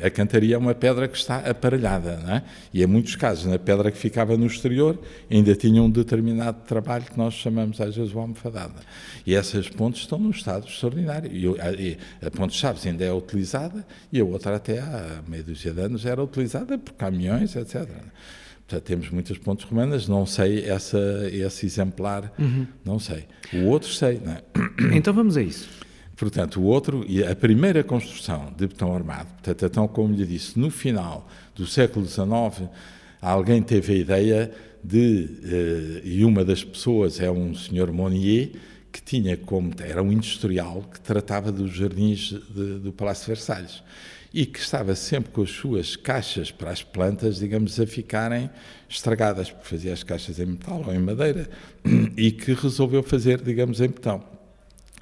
a 0.04 0.10
cantaria 0.10 0.56
é 0.56 0.58
uma 0.58 0.74
pedra 0.74 1.08
que 1.08 1.16
está 1.16 1.38
aparelhada, 1.38 2.18
não 2.18 2.34
é? 2.34 2.42
e 2.72 2.82
em 2.82 2.86
muitos 2.86 3.16
casos, 3.16 3.46
na 3.46 3.58
pedra 3.58 3.90
que 3.90 3.96
ficava 3.96 4.36
no 4.36 4.46
exterior, 4.46 4.98
ainda 5.30 5.54
tinha 5.56 5.82
um 5.82 5.90
determinado 5.90 6.58
trabalho 6.66 7.04
que 7.04 7.16
nós 7.16 7.34
chamamos 7.34 7.80
às 7.80 7.96
vezes 7.96 8.14
o 8.14 8.18
almofadada. 8.18 8.80
E 9.26 9.34
essas 9.34 9.68
pontes 9.68 10.02
estão 10.02 10.18
num 10.18 10.30
estado 10.30 10.66
extraordinário. 10.66 11.30
E 11.32 11.46
a, 11.48 12.26
a 12.26 12.30
ponte 12.30 12.54
Chaves 12.54 12.86
ainda 12.86 13.04
é 13.04 13.12
utilizada 13.12 13.86
e 14.12 14.20
a 14.20 14.24
outra 14.24 14.56
até 14.56 14.80
há 14.80 15.22
meia 15.26 15.42
dúzia 15.42 15.72
de 15.72 15.80
anos 15.80 16.04
era 16.04 16.21
utilizada 16.22 16.78
por 16.78 16.92
caminhões, 16.94 17.54
etc. 17.56 17.88
Portanto, 18.66 18.84
temos 18.84 19.10
muitas 19.10 19.36
pontes 19.38 19.66
romanas, 19.66 20.08
não 20.08 20.24
sei 20.24 20.64
essa, 20.64 20.98
esse 21.30 21.66
exemplar, 21.66 22.32
uhum. 22.38 22.66
não 22.84 22.98
sei. 22.98 23.26
O 23.52 23.66
outro 23.66 23.90
sei, 23.90 24.20
não 24.24 24.32
é? 24.32 24.42
Então 24.96 25.12
vamos 25.12 25.36
a 25.36 25.42
isso. 25.42 25.68
Portanto, 26.16 26.60
o 26.60 26.64
outro, 26.64 27.04
e 27.06 27.22
a 27.24 27.34
primeira 27.34 27.82
construção 27.82 28.52
de 28.56 28.66
betão 28.66 28.94
armado, 28.94 29.28
portanto, 29.32 29.66
então, 29.66 29.88
como 29.88 30.14
lhe 30.14 30.24
disse, 30.24 30.58
no 30.58 30.70
final 30.70 31.28
do 31.54 31.66
século 31.66 32.06
XIX, 32.06 32.68
alguém 33.20 33.62
teve 33.62 33.92
a 33.92 33.96
ideia 33.96 34.52
de, 34.82 35.28
uh, 35.44 36.06
e 36.06 36.24
uma 36.24 36.44
das 36.44 36.62
pessoas 36.62 37.20
é 37.20 37.30
um 37.30 37.54
senhor 37.54 37.92
Monnier, 37.92 38.52
que 38.92 39.02
tinha 39.02 39.36
como, 39.36 39.72
era 39.80 40.02
um 40.02 40.12
industrial 40.12 40.82
que 40.92 41.00
tratava 41.00 41.50
dos 41.50 41.72
jardins 41.72 42.34
de, 42.54 42.78
do 42.78 42.92
Palácio 42.92 43.24
de 43.24 43.32
Versalhes 43.32 43.82
e 44.32 44.46
que 44.46 44.58
estava 44.58 44.94
sempre 44.94 45.30
com 45.30 45.42
as 45.42 45.50
suas 45.50 45.94
caixas 45.94 46.50
para 46.50 46.70
as 46.70 46.82
plantas, 46.82 47.38
digamos, 47.38 47.78
a 47.78 47.86
ficarem 47.86 48.50
estragadas, 48.88 49.50
porque 49.50 49.68
fazia 49.68 49.92
as 49.92 50.02
caixas 50.02 50.38
em 50.38 50.46
metal 50.46 50.82
ou 50.86 50.94
em 50.94 50.98
madeira, 50.98 51.48
e 52.16 52.30
que 52.30 52.54
resolveu 52.54 53.02
fazer, 53.02 53.42
digamos, 53.42 53.80
em 53.80 53.88
betão. 53.88 54.22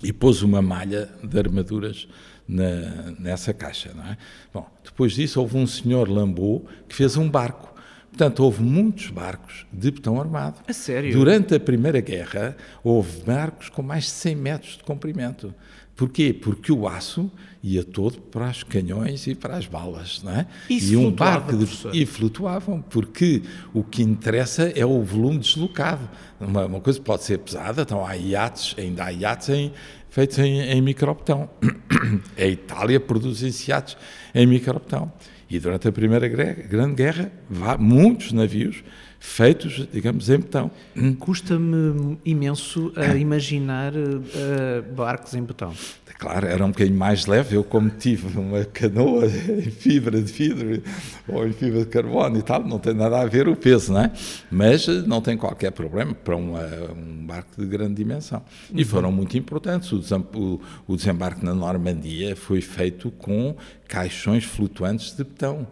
E 0.02 0.12
pôs 0.12 0.42
uma 0.42 0.60
malha 0.60 1.08
de 1.22 1.38
armaduras 1.38 2.08
na, 2.48 3.12
nessa 3.18 3.54
caixa. 3.54 3.92
Não 3.94 4.04
é? 4.04 4.16
Bom, 4.52 4.68
depois 4.82 5.12
disso 5.12 5.40
houve 5.40 5.56
um 5.56 5.66
senhor 5.66 6.08
Lambeau 6.08 6.66
que 6.88 6.96
fez 6.96 7.16
um 7.16 7.28
barco. 7.28 7.70
Portanto, 8.08 8.40
houve 8.40 8.60
muitos 8.62 9.08
barcos 9.08 9.66
de 9.72 9.90
betão 9.92 10.20
armado. 10.20 10.60
A 10.66 10.72
sério? 10.72 11.12
Durante 11.12 11.54
a 11.54 11.60
Primeira 11.60 12.00
Guerra, 12.00 12.56
houve 12.82 13.22
barcos 13.22 13.68
com 13.68 13.82
mais 13.82 14.04
de 14.04 14.10
100 14.10 14.36
metros 14.36 14.76
de 14.78 14.82
comprimento. 14.82 15.54
Porquê? 16.00 16.32
Porque 16.32 16.72
o 16.72 16.88
aço 16.88 17.30
ia 17.62 17.84
todo 17.84 18.22
para 18.22 18.48
os 18.48 18.62
canhões 18.62 19.26
e 19.26 19.34
para 19.34 19.58
as 19.58 19.66
balas, 19.66 20.22
não 20.22 20.32
é? 20.32 20.46
Isso 20.70 20.94
e 20.94 20.96
um 20.96 21.12
barco 21.12 21.54
de, 21.54 21.66
e 21.92 22.06
flutuavam, 22.06 22.80
porque 22.80 23.42
o 23.74 23.84
que 23.84 24.02
interessa 24.02 24.72
é 24.74 24.82
o 24.82 25.02
volume 25.02 25.40
deslocado. 25.40 26.08
Uma, 26.40 26.64
uma 26.64 26.80
coisa 26.80 26.98
pode 27.02 27.24
ser 27.24 27.40
pesada, 27.40 27.82
então 27.82 28.02
há 28.06 28.16
iates, 28.16 28.74
ainda 28.78 29.04
há 29.04 29.12
iates 29.12 29.50
em, 29.50 29.74
feitos 30.08 30.38
em, 30.38 30.62
em 30.62 30.80
microbetão. 30.80 31.50
A 32.34 32.46
Itália 32.46 32.98
produz 32.98 33.42
iates 33.68 33.94
em 34.34 34.46
microbetão. 34.46 35.12
E 35.50 35.58
durante 35.58 35.86
a 35.86 35.92
Primeira 35.92 36.28
Grande 36.28 36.94
Guerra, 36.94 37.30
muitos 37.78 38.32
navios 38.32 38.82
feitos, 39.20 39.86
digamos, 39.92 40.30
em 40.30 40.38
betão. 40.38 40.70
Custa-me 41.18 42.18
imenso 42.24 42.90
a 42.96 43.14
imaginar 43.14 43.92
uh, 43.94 44.94
barcos 44.94 45.34
em 45.34 45.42
betão. 45.42 45.74
Claro, 46.18 46.46
era 46.46 46.62
um 46.62 46.68
bocadinho 46.68 46.98
mais 46.98 47.24
leve. 47.24 47.56
Eu, 47.56 47.64
como 47.64 47.88
tive 47.88 48.38
uma 48.38 48.62
canoa 48.64 49.24
em 49.26 49.70
fibra 49.70 50.20
de 50.20 50.30
vidro 50.30 50.82
ou 51.26 51.46
em 51.46 51.52
fibra 51.52 51.80
de 51.80 51.86
carbono 51.86 52.38
e 52.38 52.42
tal, 52.42 52.62
não 52.62 52.78
tem 52.78 52.92
nada 52.92 53.20
a 53.20 53.24
ver 53.24 53.48
o 53.48 53.56
peso, 53.56 53.94
não 53.94 54.02
é? 54.02 54.12
Mas 54.50 54.86
não 55.06 55.22
tem 55.22 55.34
qualquer 55.36 55.72
problema 55.72 56.12
para 56.12 56.36
uma, 56.36 56.62
um 56.94 57.24
barco 57.24 57.58
de 57.58 57.66
grande 57.66 57.94
dimensão. 57.94 58.42
E 58.74 58.84
foram 58.84 59.10
muito 59.10 59.38
importantes. 59.38 59.90
O, 59.92 60.60
o 60.86 60.96
desembarque 60.96 61.42
na 61.42 61.54
Normandia 61.54 62.36
foi 62.36 62.60
feito 62.60 63.10
com 63.12 63.56
caixões 63.88 64.44
flutuantes 64.44 65.16
de 65.16 65.24
betão. 65.24 65.66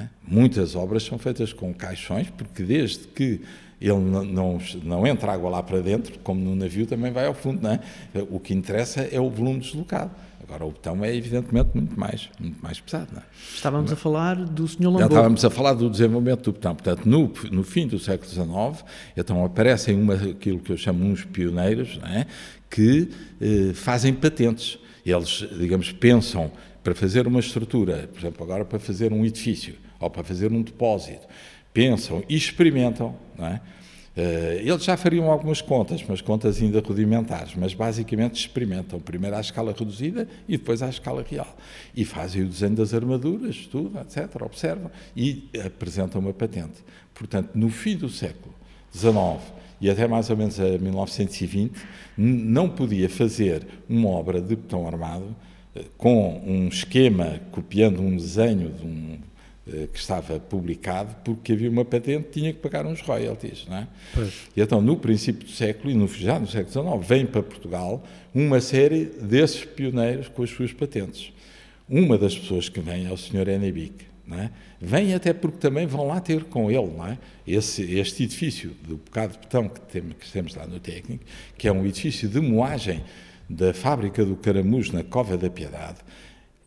É? 0.00 0.08
Muitas 0.26 0.74
obras 0.74 1.02
são 1.02 1.18
feitas 1.18 1.52
com 1.52 1.72
caixões, 1.72 2.30
porque 2.30 2.62
desde 2.62 3.06
que 3.08 3.40
ele 3.80 3.98
não, 3.98 4.24
não, 4.24 4.58
não, 4.82 5.06
entra 5.06 5.32
água 5.32 5.50
lá 5.50 5.62
para 5.62 5.80
dentro, 5.80 6.18
como 6.20 6.40
no 6.40 6.56
navio 6.56 6.86
também 6.86 7.12
vai 7.12 7.26
ao 7.26 7.34
fundo, 7.34 7.62
não 7.62 7.72
é? 7.72 7.80
O 8.30 8.40
que 8.40 8.54
interessa 8.54 9.02
é 9.02 9.20
o 9.20 9.28
volume 9.28 9.60
deslocado. 9.60 10.10
Agora, 10.42 10.64
o 10.64 10.70
betão 10.70 11.04
é 11.04 11.14
evidentemente 11.14 11.70
muito 11.74 11.98
mais, 11.98 12.30
muito 12.38 12.62
mais 12.62 12.78
pesado. 12.78 13.08
Não 13.12 13.20
é? 13.20 13.24
Estávamos 13.52 13.92
a 13.92 13.96
falar 13.96 14.36
do 14.36 14.68
Sr. 14.68 14.84
Lambeau. 14.84 15.00
Já 15.00 15.06
estávamos 15.06 15.44
a 15.44 15.50
falar 15.50 15.72
do 15.74 15.90
desenvolvimento 15.90 16.44
do 16.44 16.52
betão. 16.52 16.74
Portanto, 16.74 17.04
no, 17.04 17.32
no 17.50 17.64
fim 17.64 17.88
do 17.88 17.98
século 17.98 18.30
XIX, 18.30 18.84
então 19.16 19.44
aparecem 19.44 20.00
uma, 20.00 20.14
aquilo 20.14 20.60
que 20.60 20.70
eu 20.70 20.76
chamo 20.76 21.04
uns 21.04 21.24
pioneiros, 21.24 21.98
é? 22.04 22.26
que 22.70 23.10
eh, 23.40 23.72
fazem 23.74 24.14
patentes. 24.14 24.78
Eles, 25.04 25.44
digamos, 25.58 25.90
pensam 25.92 26.50
para 26.86 26.94
fazer 26.94 27.26
uma 27.26 27.40
estrutura, 27.40 28.08
por 28.12 28.20
exemplo, 28.20 28.44
agora 28.44 28.64
para 28.64 28.78
fazer 28.78 29.12
um 29.12 29.26
edifício 29.26 29.74
ou 29.98 30.08
para 30.08 30.22
fazer 30.22 30.52
um 30.52 30.62
depósito, 30.62 31.26
pensam 31.74 32.22
e 32.28 32.36
experimentam, 32.36 33.12
não 33.36 33.44
é? 33.44 33.60
Uh, 34.16 34.60
eles 34.60 34.84
já 34.84 34.96
fariam 34.96 35.28
algumas 35.28 35.60
contas, 35.60 36.04
mas 36.08 36.20
contas 36.20 36.62
ainda 36.62 36.78
rudimentares, 36.78 37.56
mas 37.56 37.74
basicamente 37.74 38.38
experimentam 38.38 39.00
primeiro 39.00 39.34
à 39.34 39.40
escala 39.40 39.74
reduzida 39.76 40.28
e 40.48 40.56
depois 40.56 40.80
à 40.80 40.88
escala 40.88 41.26
real. 41.28 41.56
E 41.92 42.04
fazem 42.04 42.44
o 42.44 42.46
desenho 42.46 42.76
das 42.76 42.94
armaduras, 42.94 43.66
tudo, 43.66 43.98
etc., 43.98 44.40
observam 44.42 44.88
e 45.16 45.50
apresentam 45.66 46.20
uma 46.20 46.32
patente. 46.32 46.84
Portanto, 47.12 47.50
no 47.56 47.68
fim 47.68 47.96
do 47.96 48.08
século 48.08 48.54
XIX 48.94 49.42
e 49.80 49.90
até 49.90 50.06
mais 50.06 50.30
ou 50.30 50.36
menos 50.36 50.60
a 50.60 50.78
1920, 50.78 51.74
não 52.16 52.68
podia 52.68 53.10
fazer 53.10 53.66
uma 53.88 54.08
obra 54.08 54.40
de 54.40 54.54
betão 54.54 54.86
armado 54.86 55.34
com 55.96 56.42
um 56.46 56.68
esquema, 56.68 57.40
copiando 57.50 58.00
um 58.00 58.16
desenho 58.16 58.70
de 58.70 58.84
um 58.84 59.18
eh, 59.68 59.88
que 59.92 59.98
estava 59.98 60.38
publicado, 60.38 61.16
porque 61.24 61.52
havia 61.52 61.68
uma 61.68 61.84
patente, 61.84 62.28
tinha 62.30 62.52
que 62.52 62.60
pagar 62.60 62.86
uns 62.86 63.00
royalties. 63.00 63.66
Não 63.68 63.78
é? 63.78 63.88
E 64.56 64.60
então, 64.60 64.80
no 64.80 64.96
princípio 64.96 65.44
do 65.44 65.50
século, 65.50 65.90
e 65.90 65.94
no, 65.94 66.06
já 66.06 66.38
no 66.38 66.46
século 66.46 67.00
XIX, 67.00 67.08
vem 67.08 67.26
para 67.26 67.42
Portugal 67.42 68.04
uma 68.32 68.60
série 68.60 69.06
desses 69.06 69.64
pioneiros 69.64 70.28
com 70.28 70.44
as 70.44 70.50
suas 70.50 70.72
patentes. 70.72 71.32
Uma 71.88 72.16
das 72.16 72.38
pessoas 72.38 72.68
que 72.68 72.78
vem 72.78 73.06
é 73.06 73.12
o 73.12 73.16
Sr. 73.16 73.48
Enebic. 73.48 74.06
É? 74.32 74.50
Vem 74.80 75.14
até 75.14 75.32
porque 75.32 75.58
também 75.58 75.86
vão 75.86 76.04
lá 76.04 76.20
ter 76.20 76.42
com 76.44 76.68
ele 76.68 76.90
é? 77.08 77.16
Esse, 77.46 77.82
este 77.96 78.24
edifício 78.24 78.72
do 78.82 78.96
bocado 78.96 79.34
de 79.34 79.38
betão 79.38 79.68
que 79.68 79.80
temos, 79.82 80.14
que 80.14 80.32
temos 80.32 80.54
lá 80.56 80.66
no 80.66 80.80
técnico, 80.80 81.24
que 81.56 81.68
é 81.68 81.72
um 81.72 81.86
edifício 81.86 82.28
de 82.28 82.40
moagem 82.40 83.04
da 83.48 83.72
fábrica 83.72 84.24
do 84.24 84.36
Caramujo 84.36 84.92
na 84.92 85.02
Cova 85.02 85.36
da 85.36 85.48
Piedade, 85.48 85.98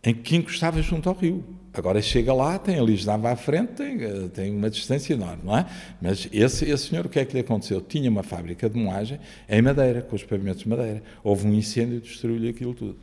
em 0.04 0.14
que 0.14 0.36
encostava 0.36 0.82
junto 0.82 1.10
ao 1.10 1.16
rio. 1.16 1.44
Agora 1.74 2.02
chega 2.02 2.34
lá, 2.34 2.58
tem 2.58 2.80
a 2.80 2.82
Lisnava 2.82 3.32
à 3.32 3.36
frente, 3.36 3.74
tem, 3.74 4.02
eh, 4.02 4.28
tem, 4.34 4.56
uma 4.56 4.70
distância 4.70 5.14
enorme, 5.14 5.44
não 5.44 5.58
é? 5.58 5.66
Mas 6.02 6.28
esse, 6.32 6.66
esse 6.66 6.88
senhor, 6.88 7.06
o 7.06 7.10
que 7.10 7.20
é 7.20 7.26
que 7.26 7.34
lhe 7.34 7.42
aconteceu? 7.42 7.80
Tinha 7.82 8.10
uma 8.10 8.24
fábrica 8.24 8.70
de 8.70 8.78
moagem 8.80 9.20
em 9.48 9.62
madeira, 9.62 10.02
com 10.02 10.16
os 10.16 10.24
pavimentos 10.24 10.64
de 10.64 10.70
madeira. 10.70 11.04
Houve 11.24 11.48
um 11.48 11.54
incêndio 11.54 11.98
e 11.98 12.02
destruiu-lhe 12.02 12.50
aquilo 12.50 12.74
tudo. 12.74 12.98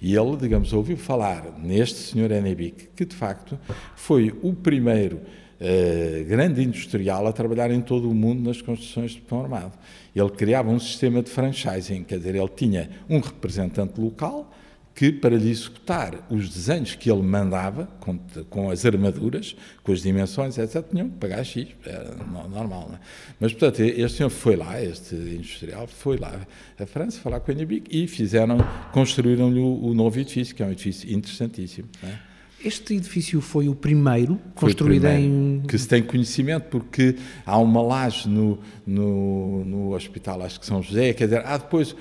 E 0.00 0.16
ele, 0.16 0.36
digamos, 0.36 0.72
ouviu 0.72 0.96
falar 0.96 1.58
neste 1.60 2.00
senhor 2.00 2.30
Enebic, 2.32 2.88
que 2.96 3.04
de 3.04 3.14
facto 3.14 3.56
foi 3.94 4.34
o 4.42 4.52
primeiro 4.52 5.20
uh, 5.60 6.24
grande 6.24 6.60
industrial 6.60 7.24
a 7.26 7.32
trabalhar 7.32 7.70
em 7.70 7.80
todo 7.80 8.10
o 8.10 8.14
mundo 8.14 8.42
nas 8.42 8.60
construções 8.60 9.12
de 9.12 9.20
betão 9.20 9.40
armado. 9.40 9.72
Ele 10.14 10.30
criava 10.30 10.70
um 10.70 10.78
sistema 10.78 11.22
de 11.22 11.30
franchising, 11.30 12.04
quer 12.04 12.18
dizer, 12.18 12.34
ele 12.34 12.48
tinha 12.48 12.90
um 13.08 13.18
representante 13.18 14.00
local 14.00 14.52
que, 14.94 15.10
para 15.10 15.36
lhe 15.36 15.50
executar 15.50 16.26
os 16.30 16.48
desenhos 16.48 16.94
que 16.94 17.10
ele 17.10 17.22
mandava, 17.22 17.86
com, 18.00 18.18
com, 18.50 18.70
as 18.70 18.84
armaduras, 18.84 19.56
com 19.82 19.92
as 19.92 20.02
dimensões, 20.02 20.58
etc., 20.58 20.84
tinham 20.90 21.08
que 21.08 21.16
pagar 21.16 21.42
X, 21.44 21.68
era 21.84 22.14
normal. 22.48 22.88
Não 22.88 22.96
é? 22.96 23.00
Mas, 23.40 23.52
portanto, 23.52 23.80
este 23.80 24.18
senhor 24.18 24.30
foi 24.30 24.56
lá, 24.56 24.82
este 24.82 25.14
industrial, 25.14 25.86
foi 25.86 26.18
lá 26.18 26.46
à 26.78 26.86
França 26.86 27.18
falar 27.20 27.40
com 27.40 27.50
a 27.50 27.54
Enibic 27.54 27.88
e 27.90 28.06
fizeram, 28.06 28.58
construíram-lhe 28.92 29.60
o, 29.60 29.86
o, 29.86 29.94
novo 29.94 30.18
edifício, 30.18 30.54
que 30.54 30.62
é 30.62 30.66
um 30.66 30.72
edifício 30.72 31.10
interessantíssimo. 31.12 31.88
Não 32.02 32.10
é? 32.10 32.31
Este 32.64 32.94
edifício 32.94 33.40
foi 33.40 33.68
o 33.68 33.74
primeiro 33.74 34.40
foi 34.54 34.68
construído 34.68 35.04
o 35.04 35.08
primeiro, 35.08 35.34
em. 35.34 35.62
Que 35.66 35.76
se 35.76 35.88
tem 35.88 36.02
conhecimento, 36.02 36.64
porque 36.64 37.16
há 37.44 37.58
uma 37.58 37.82
laje 37.82 38.28
no, 38.28 38.58
no, 38.86 39.64
no 39.64 39.94
Hospital, 39.94 40.42
acho 40.42 40.60
que 40.60 40.66
São 40.66 40.82
José, 40.82 41.12
quer 41.12 41.24
dizer, 41.24 41.44
há 41.44 41.56
depois 41.56 41.94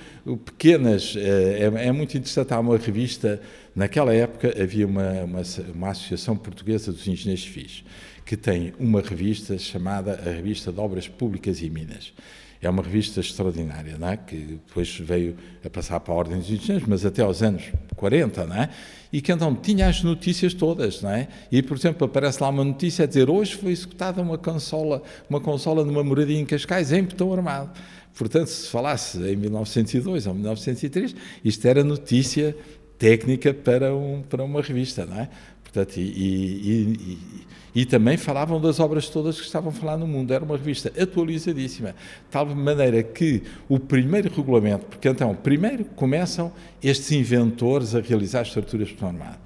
pequenas. 0.45 1.15
Eh, 1.17 1.69
é, 1.75 1.87
é 1.87 1.91
muito 1.91 2.15
interessante, 2.17 2.53
há 2.53 2.59
uma 2.59 2.77
revista. 2.77 3.41
Naquela 3.75 4.13
época 4.13 4.53
havia 4.61 4.85
uma, 4.85 5.23
uma, 5.23 5.41
uma 5.73 5.89
associação 5.89 6.35
portuguesa 6.35 6.91
dos 6.91 7.07
engenheiros 7.07 7.43
civis, 7.43 7.83
que 8.25 8.35
tem 8.35 8.73
uma 8.77 9.01
revista 9.01 9.57
chamada 9.57 10.13
a 10.25 10.29
Revista 10.29 10.71
de 10.71 10.79
Obras 10.79 11.07
Públicas 11.07 11.61
e 11.61 11.69
Minas. 11.69 12.13
É 12.61 12.69
uma 12.69 12.83
revista 12.83 13.19
extraordinária, 13.19 13.97
não 13.97 14.07
é? 14.07 14.17
que 14.17 14.37
depois 14.67 14.95
veio 14.99 15.35
a 15.65 15.69
passar 15.69 15.99
para 15.99 16.13
a 16.13 16.17
Ordem 16.17 16.37
dos 16.37 16.49
Engenheiros, 16.49 16.87
mas 16.87 17.05
até 17.05 17.23
aos 17.23 17.41
anos 17.41 17.63
40, 17.95 18.45
não 18.45 18.55
é? 18.55 18.69
e 19.11 19.21
que 19.21 19.31
então 19.31 19.53
tinha 19.55 19.87
as 19.87 20.03
notícias 20.03 20.53
todas, 20.53 21.01
não 21.01 21.09
é? 21.09 21.27
E, 21.51 21.61
por 21.61 21.75
exemplo, 21.75 22.05
aparece 22.05 22.41
lá 22.41 22.49
uma 22.49 22.63
notícia 22.63 23.03
a 23.03 23.07
dizer 23.07 23.29
hoje 23.29 23.55
foi 23.55 23.71
executada 23.71 24.21
uma 24.21 24.37
consola, 24.37 25.01
uma 25.29 25.41
consola 25.41 25.83
numa 25.83 26.03
moradia 26.03 26.39
em 26.39 26.45
Cascais 26.45 26.91
em 26.91 27.03
betão 27.03 27.33
armado. 27.33 27.71
Portanto, 28.15 28.47
se 28.47 28.67
falasse 28.67 29.17
em 29.17 29.35
1902 29.35 30.27
ou 30.27 30.33
1903, 30.33 31.15
isto 31.43 31.67
era 31.67 31.83
notícia 31.83 32.55
técnica 32.97 33.53
para, 33.53 33.95
um, 33.95 34.21
para 34.21 34.43
uma 34.43 34.61
revista, 34.61 35.05
não 35.05 35.19
é? 35.19 35.29
Portanto, 35.71 35.97
e, 35.97 36.01
e, 36.01 37.17
e, 37.73 37.81
e, 37.81 37.85
também 37.85 38.17
falavam 38.17 38.59
das 38.59 38.81
obras 38.81 39.07
todas 39.07 39.39
que 39.39 39.45
estavam 39.45 39.69
a 39.69 39.73
falar 39.73 39.95
no 39.95 40.05
mundo. 40.05 40.33
Era 40.33 40.43
uma 40.43 40.57
revista 40.57 40.91
atualizadíssima, 41.01 41.95
tal 42.29 42.45
maneira 42.47 43.01
que 43.01 43.41
o 43.69 43.79
primeiro 43.79 44.29
regulamento, 44.29 44.85
porque 44.85 45.07
então, 45.07 45.33
primeiro 45.33 45.85
começam 45.85 46.51
estes 46.83 47.13
inventores 47.13 47.95
a 47.95 48.01
realizar 48.01 48.41
estruturas 48.41 48.93
armado. 49.01 49.39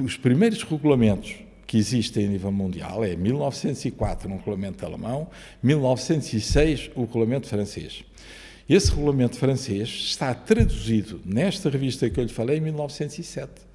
Os 0.00 0.16
primeiros 0.16 0.62
regulamentos 0.62 1.34
que 1.66 1.76
existem 1.76 2.26
a 2.26 2.28
nível 2.28 2.52
mundial 2.52 3.04
é 3.04 3.16
1904, 3.16 4.30
um 4.30 4.36
regulamento 4.36 4.86
alemão, 4.86 5.28
1906, 5.60 6.90
o 6.94 7.00
regulamento 7.02 7.48
francês. 7.48 8.04
Esse 8.68 8.90
regulamento 8.90 9.36
francês 9.36 9.88
está 9.88 10.32
traduzido 10.34 11.20
nesta 11.24 11.68
revista 11.68 12.08
que 12.08 12.20
eu 12.20 12.24
lhe 12.24 12.32
falei 12.32 12.58
em 12.58 12.60
1907. 12.60 13.67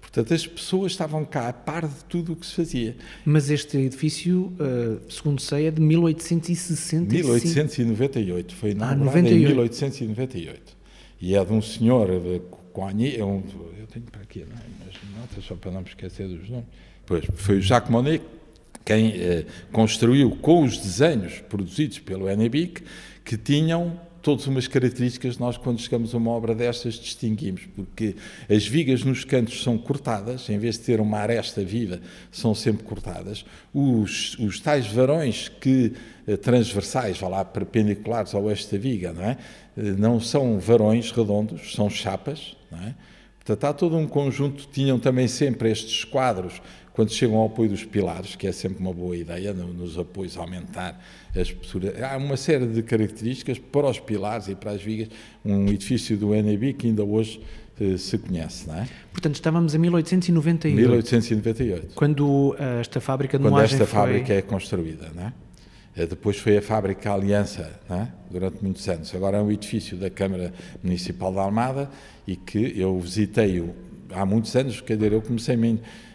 Portanto, 0.00 0.32
as 0.32 0.46
pessoas 0.46 0.92
estavam 0.92 1.24
cá 1.24 1.48
a 1.48 1.52
par 1.52 1.86
de 1.86 2.04
tudo 2.08 2.32
o 2.32 2.36
que 2.36 2.46
se 2.46 2.54
fazia. 2.54 2.96
Mas 3.24 3.50
este 3.50 3.76
edifício, 3.76 4.52
uh, 4.58 5.00
segundo 5.12 5.40
sei, 5.40 5.66
é 5.66 5.70
de 5.70 5.80
1865. 5.80 7.12
1898. 7.12 8.54
Foi 8.54 8.70
inaugurado 8.70 9.18
ah, 9.18 9.20
em 9.20 9.38
1898. 9.38 10.76
E 11.20 11.34
é 11.34 11.44
de 11.44 11.52
um 11.52 11.60
senhor, 11.60 12.08
Coigny, 12.72 13.16
é 13.16 13.24
um, 13.24 13.42
eu 13.78 13.86
tenho 13.86 14.06
para 14.06 14.22
aqui, 14.22 14.46
não 14.48 14.56
é? 14.56 14.62
mas 14.86 15.20
notas 15.20 15.44
só 15.44 15.54
para 15.56 15.72
não 15.72 15.80
me 15.80 15.88
esquecer 15.88 16.28
dos 16.28 16.48
nomes. 16.48 16.66
Pois, 17.04 17.24
foi 17.34 17.58
o 17.58 17.60
Jacques 17.60 17.90
Monet 17.90 18.22
quem 18.88 19.12
eh, 19.20 19.44
construiu 19.70 20.30
com 20.36 20.64
os 20.64 20.78
desenhos 20.78 21.40
produzidos 21.40 21.98
pelo 21.98 22.26
Enebic, 22.26 22.82
que 23.22 23.36
tinham 23.36 24.00
todas 24.28 24.46
umas 24.46 24.68
características 24.68 25.38
nós 25.38 25.56
quando 25.56 25.80
chegamos 25.80 26.14
a 26.14 26.18
uma 26.18 26.30
obra 26.32 26.54
destas 26.54 26.96
distinguimos, 26.96 27.62
porque 27.74 28.14
as 28.46 28.66
vigas 28.66 29.02
nos 29.02 29.24
cantos 29.24 29.62
são 29.62 29.78
cortadas, 29.78 30.50
em 30.50 30.58
vez 30.58 30.74
de 30.74 30.82
ter 30.84 31.00
uma 31.00 31.16
aresta 31.16 31.64
viva, 31.64 31.98
são 32.30 32.54
sempre 32.54 32.84
cortadas. 32.84 33.42
Os, 33.72 34.36
os 34.38 34.60
tais 34.60 34.86
varões 34.86 35.48
que 35.48 35.94
eh, 36.26 36.36
transversais, 36.36 37.18
vá 37.18 37.26
lá, 37.26 37.42
perpendiculares 37.42 38.34
ao 38.34 38.44
da 38.44 38.78
viga, 38.78 39.14
não 39.14 39.24
é? 39.24 39.38
Eh, 39.74 39.94
não 39.96 40.20
são 40.20 40.58
varões 40.58 41.10
redondos, 41.10 41.72
são 41.72 41.88
chapas, 41.88 42.54
não 42.70 42.80
é? 42.80 42.94
Portanto, 43.48 43.64
há 43.64 43.72
todo 43.72 43.96
um 43.96 44.06
conjunto, 44.06 44.68
tinham 44.70 44.98
também 44.98 45.26
sempre 45.26 45.70
estes 45.70 46.04
quadros 46.04 46.60
quando 46.92 47.10
chegam 47.10 47.38
ao 47.38 47.46
apoio 47.46 47.70
dos 47.70 47.82
pilares, 47.82 48.36
que 48.36 48.46
é 48.46 48.52
sempre 48.52 48.80
uma 48.80 48.92
boa 48.92 49.16
ideia, 49.16 49.54
nos 49.54 49.96
apoios 49.98 50.36
aumentar 50.36 51.02
a 51.34 51.40
espessura. 51.40 51.94
Há 52.06 52.18
uma 52.18 52.36
série 52.36 52.66
de 52.66 52.82
características 52.82 53.58
para 53.58 53.88
os 53.88 53.98
pilares 53.98 54.48
e 54.48 54.54
para 54.54 54.72
as 54.72 54.82
vigas, 54.82 55.08
um 55.42 55.66
edifício 55.68 56.14
do 56.18 56.34
NAB 56.34 56.74
que 56.74 56.88
ainda 56.88 57.02
hoje 57.02 57.40
eh, 57.80 57.96
se 57.96 58.18
conhece, 58.18 58.68
não 58.68 58.74
é? 58.74 58.86
Portanto, 59.12 59.36
estávamos 59.36 59.74
em 59.74 59.78
1898. 59.78 60.76
1898. 60.76 61.94
Quando 61.94 62.50
uh, 62.50 62.56
esta 62.80 63.00
fábrica 63.00 63.38
de 63.38 63.44
Quando 63.44 63.60
esta 63.60 63.78
foi... 63.78 63.86
fábrica 63.86 64.34
é 64.34 64.42
construída, 64.42 65.10
não 65.14 65.22
é? 65.22 65.32
Eh, 65.98 66.06
depois 66.06 66.38
foi 66.38 66.56
a 66.56 66.62
fábrica 66.62 67.12
Aliança, 67.12 67.80
é? 67.90 68.06
durante 68.30 68.62
muitos 68.62 68.88
anos. 68.88 69.12
Agora 69.14 69.38
é 69.38 69.42
um 69.42 69.50
edifício 69.50 69.96
da 69.96 70.08
Câmara 70.08 70.54
Municipal 70.82 71.32
da 71.32 71.42
Almada 71.42 71.90
e 72.24 72.36
que 72.36 72.78
eu 72.78 72.98
visitei 73.00 73.64
há 74.12 74.24
muitos 74.24 74.54
anos, 74.54 74.80
quer 74.80 74.94
dizer, 74.94 75.12
eu 75.12 75.20
comecei 75.20 75.56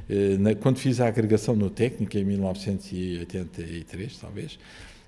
eh, 0.09 0.55
quando 0.61 0.77
fiz 0.77 1.01
a 1.01 1.07
agregação 1.07 1.53
no 1.55 1.69
técnico, 1.69 2.17
em 2.17 2.23
1983, 2.23 4.17
talvez, 4.17 4.57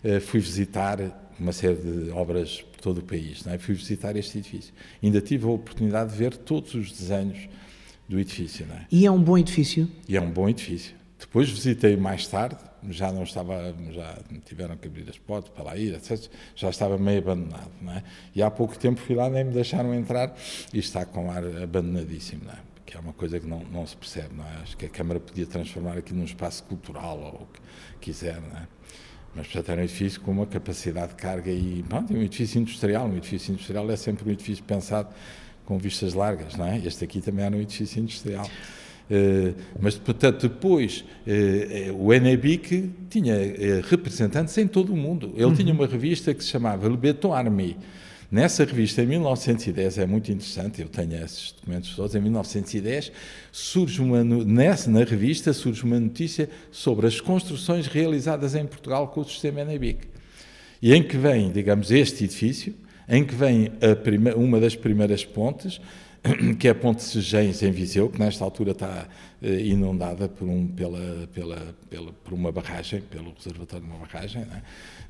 eh, 0.03 0.19
fui 0.19 0.41
visitar 0.41 0.99
uma 1.39 1.53
série 1.53 1.75
de 1.75 2.09
obras 2.11 2.61
por 2.61 2.81
todo 2.81 2.97
o 2.97 3.03
país. 3.03 3.47
É? 3.47 3.57
Fui 3.57 3.75
visitar 3.75 4.15
este 4.17 4.39
edifício. 4.39 4.73
Ainda 5.01 5.21
tive 5.21 5.45
a 5.45 5.49
oportunidade 5.49 6.11
de 6.11 6.17
ver 6.17 6.35
todos 6.35 6.75
os 6.75 6.91
desenhos 6.91 7.47
do 8.09 8.19
edifício. 8.19 8.65
É? 8.71 8.85
E 8.91 9.05
é 9.05 9.11
um 9.11 9.21
bom 9.21 9.37
edifício? 9.37 9.89
E 10.07 10.17
é 10.17 10.21
um 10.21 10.31
bom 10.31 10.49
edifício. 10.49 10.93
Depois 11.17 11.49
visitei 11.49 11.95
mais 11.95 12.27
tarde, 12.27 12.57
já 12.89 13.11
não 13.11 13.23
estava, 13.23 13.73
já 13.91 14.17
tiveram 14.45 14.77
que 14.77 14.87
abrir 14.87 15.09
as 15.09 15.17
portas 15.17 15.49
para 15.49 15.63
lá 15.63 15.77
ir, 15.77 15.93
etc. 15.93 16.29
Já 16.55 16.69
estava 16.69 16.97
meio 16.97 17.19
abandonado, 17.19 17.71
não 17.81 17.93
é? 17.93 18.03
E 18.35 18.41
há 18.41 18.49
pouco 18.49 18.77
tempo 18.77 18.99
fui 18.99 19.15
lá, 19.15 19.29
nem 19.29 19.43
me 19.43 19.51
deixaram 19.53 19.93
entrar 19.93 20.35
e 20.73 20.79
está 20.79 21.05
com 21.05 21.31
ar 21.31 21.43
abandonadíssimo, 21.63 22.43
não 22.45 22.53
é? 22.53 22.75
que 22.85 22.95
é 22.95 22.99
uma 22.99 23.13
coisa 23.13 23.39
que 23.39 23.47
não, 23.47 23.59
não 23.71 23.85
se 23.85 23.97
percebe, 23.97 24.35
não 24.35 24.45
é? 24.45 24.61
Acho 24.61 24.77
que 24.77 24.85
a 24.85 24.89
Câmara 24.89 25.19
podia 25.19 25.45
transformar 25.45 25.97
aqui 25.97 26.13
num 26.13 26.23
espaço 26.23 26.63
cultural 26.63 27.17
ou 27.19 27.41
o 27.41 27.47
que 27.47 27.59
quiser, 27.99 28.39
não 28.39 28.57
é? 28.57 28.67
Mas, 29.35 29.47
portanto, 29.47 29.69
era 29.69 29.81
um 29.81 29.83
edifício 29.83 30.21
com 30.21 30.31
uma 30.31 30.45
capacidade 30.45 31.09
de 31.09 31.15
carga 31.15 31.51
e, 31.51 31.83
pronto, 31.89 32.13
um 32.13 32.21
edifício 32.21 32.61
industrial. 32.61 33.07
Um 33.07 33.17
edifício 33.17 33.51
industrial 33.51 33.89
é 33.91 33.97
sempre 33.97 34.29
um 34.29 34.31
edifício 34.31 34.63
pensado 34.63 35.09
com 35.65 35.77
vistas 35.77 36.13
largas, 36.13 36.55
não 36.55 36.65
é? 36.65 36.77
Este 36.77 37.03
aqui 37.03 37.19
também 37.19 37.43
era 37.43 37.55
um 37.55 37.59
edifício 37.59 37.99
industrial. 37.99 38.49
Uh, 39.09 39.53
mas, 39.79 39.97
portanto, 39.97 40.47
depois 40.49 41.05
uh, 41.27 41.91
uh, 41.91 42.07
o 42.07 42.11
NEBIC 42.11 42.89
tinha 43.09 43.35
representantes 43.87 44.57
em 44.57 44.67
todo 44.67 44.93
o 44.93 44.97
mundo. 44.97 45.31
Ele 45.35 45.45
uhum. 45.45 45.53
tinha 45.53 45.73
uma 45.73 45.85
revista 45.85 46.33
que 46.33 46.43
se 46.43 46.49
chamava 46.49 46.87
Le 46.87 46.97
Béton 46.97 47.33
Armé, 47.33 47.75
Nessa 48.31 48.65
revista, 48.65 49.03
em 49.03 49.05
1910, 49.05 49.99
é 49.99 50.05
muito 50.05 50.31
interessante, 50.31 50.81
eu 50.81 50.89
tenho 50.89 51.15
esses 51.23 51.51
documentos 51.51 51.95
todos, 51.95 52.15
em 52.15 52.19
1910, 52.19 53.11
surge 53.51 54.01
uma, 54.01 54.23
nessa, 54.23 54.89
na 54.89 55.03
revista 55.03 55.53
surge 55.53 55.83
uma 55.83 55.99
notícia 55.99 56.49
sobre 56.71 57.05
as 57.05 57.21
construções 57.21 57.85
realizadas 57.85 58.55
em 58.55 58.65
Portugal 58.65 59.09
com 59.09 59.21
o 59.21 59.23
sistema 59.23 59.61
Enebic. 59.61 60.07
E 60.81 60.93
em 60.93 61.03
que 61.03 61.17
vem, 61.17 61.51
digamos, 61.51 61.91
este 61.91 62.23
edifício, 62.23 62.73
em 63.07 63.23
que 63.23 63.35
vem 63.35 63.71
prima, 64.03 64.31
uma 64.31 64.59
das 64.59 64.75
primeiras 64.75 65.23
pontes, 65.23 65.79
que 66.59 66.67
é 66.67 66.71
a 66.71 66.75
Ponte 66.75 67.03
Segens 67.03 67.61
em 67.61 67.71
Viseu, 67.71 68.09
que 68.09 68.19
nesta 68.19 68.43
altura 68.43 68.71
está 68.71 69.07
eh, 69.41 69.61
inundada 69.61 70.27
por, 70.27 70.47
um, 70.47 70.67
pela, 70.67 71.27
pela, 71.33 71.75
pela, 71.89 72.11
por 72.11 72.33
uma 72.33 72.51
barragem, 72.51 73.01
pelo 73.01 73.33
reservatório 73.35 73.85
de 73.85 73.91
uma 73.91 73.99
barragem, 73.99 74.41
é? 74.41 74.61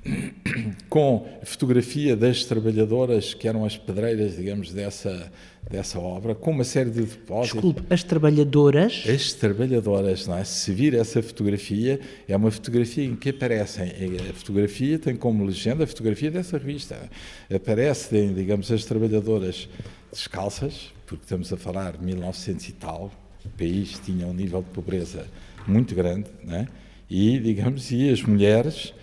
com 0.89 1.27
fotografia 1.43 2.15
das 2.15 2.43
trabalhadoras 2.43 3.33
que 3.33 3.47
eram 3.47 3.65
as 3.65 3.77
pedreiras, 3.77 4.35
digamos, 4.35 4.71
dessa, 4.73 5.31
dessa 5.69 5.99
obra, 5.99 6.35
com 6.35 6.51
uma 6.51 6.63
série 6.63 6.89
de 6.89 7.01
depósitos. 7.01 7.61
Desculpe, 7.61 7.93
as 7.93 8.03
trabalhadoras? 8.03 9.03
As 9.07 9.33
trabalhadoras, 9.33 10.27
não 10.27 10.37
é? 10.37 10.43
Se 10.43 10.73
vir 10.73 10.93
essa 10.95 11.23
fotografia, 11.23 11.99
é 12.27 12.35
uma 12.35 12.51
fotografia 12.51 13.05
em 13.05 13.15
que 13.15 13.29
aparecem, 13.29 13.91
a 14.29 14.33
fotografia 14.33 14.99
tem 14.99 15.15
como 15.15 15.45
legenda 15.45 15.85
a 15.85 15.87
fotografia 15.87 16.29
dessa 16.29 16.57
revista. 16.57 17.09
Aparecem, 17.53 18.33
digamos, 18.33 18.71
as 18.71 18.85
trabalhadoras 18.85 19.67
descalças, 20.15 20.93
porque 21.05 21.23
estamos 21.23 21.51
a 21.51 21.57
falar 21.57 21.93
de 21.97 22.03
1900 22.03 22.69
e 22.69 22.71
tal, 22.73 23.11
o 23.43 23.49
país 23.49 23.99
tinha 24.03 24.25
um 24.25 24.33
nível 24.33 24.61
de 24.61 24.69
pobreza 24.69 25.27
muito 25.67 25.93
grande, 25.93 26.29
né? 26.43 26.67
e, 27.09 27.39
digamos, 27.39 27.91
e 27.91 28.09
as 28.09 28.21
mulheres 28.23 28.93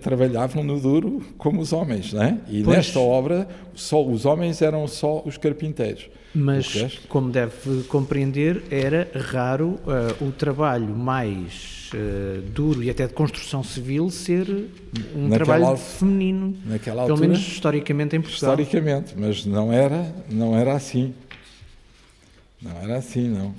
trabalhavam 0.00 0.64
no 0.64 0.80
duro 0.80 1.22
como 1.36 1.60
os 1.60 1.72
homens, 1.72 2.12
né? 2.12 2.40
e 2.48 2.62
pois. 2.62 2.76
nesta 2.76 2.98
obra 2.98 3.46
só 3.74 4.04
os 4.04 4.24
homens 4.24 4.62
eram 4.62 4.86
só 4.88 5.22
os 5.24 5.36
carpinteiros. 5.36 6.08
Mas, 6.34 6.98
como 7.08 7.30
deve 7.30 7.84
compreender, 7.84 8.62
era 8.70 9.08
raro 9.14 9.78
uh, 9.86 10.24
o 10.24 10.30
trabalho 10.32 10.94
mais 10.94 11.90
uh, 11.94 12.42
duro 12.42 12.82
e 12.82 12.90
até 12.90 13.06
de 13.06 13.14
construção 13.14 13.64
civil 13.64 14.10
ser 14.10 14.46
um 15.14 15.28
naquela 15.28 15.44
trabalho 15.44 15.76
feminino, 15.78 16.54
naquela 16.66 17.02
altura, 17.02 17.20
pelo 17.20 17.30
menos 17.30 17.46
historicamente 17.46 18.16
em 18.16 18.20
Portugal. 18.20 18.52
Historicamente, 18.52 19.14
mas 19.16 19.46
não 19.46 19.72
era, 19.72 20.14
não 20.30 20.54
era 20.54 20.74
assim. 20.74 21.14
Não 22.60 22.72
era 22.82 22.96
assim, 22.96 23.28
não. 23.28 23.54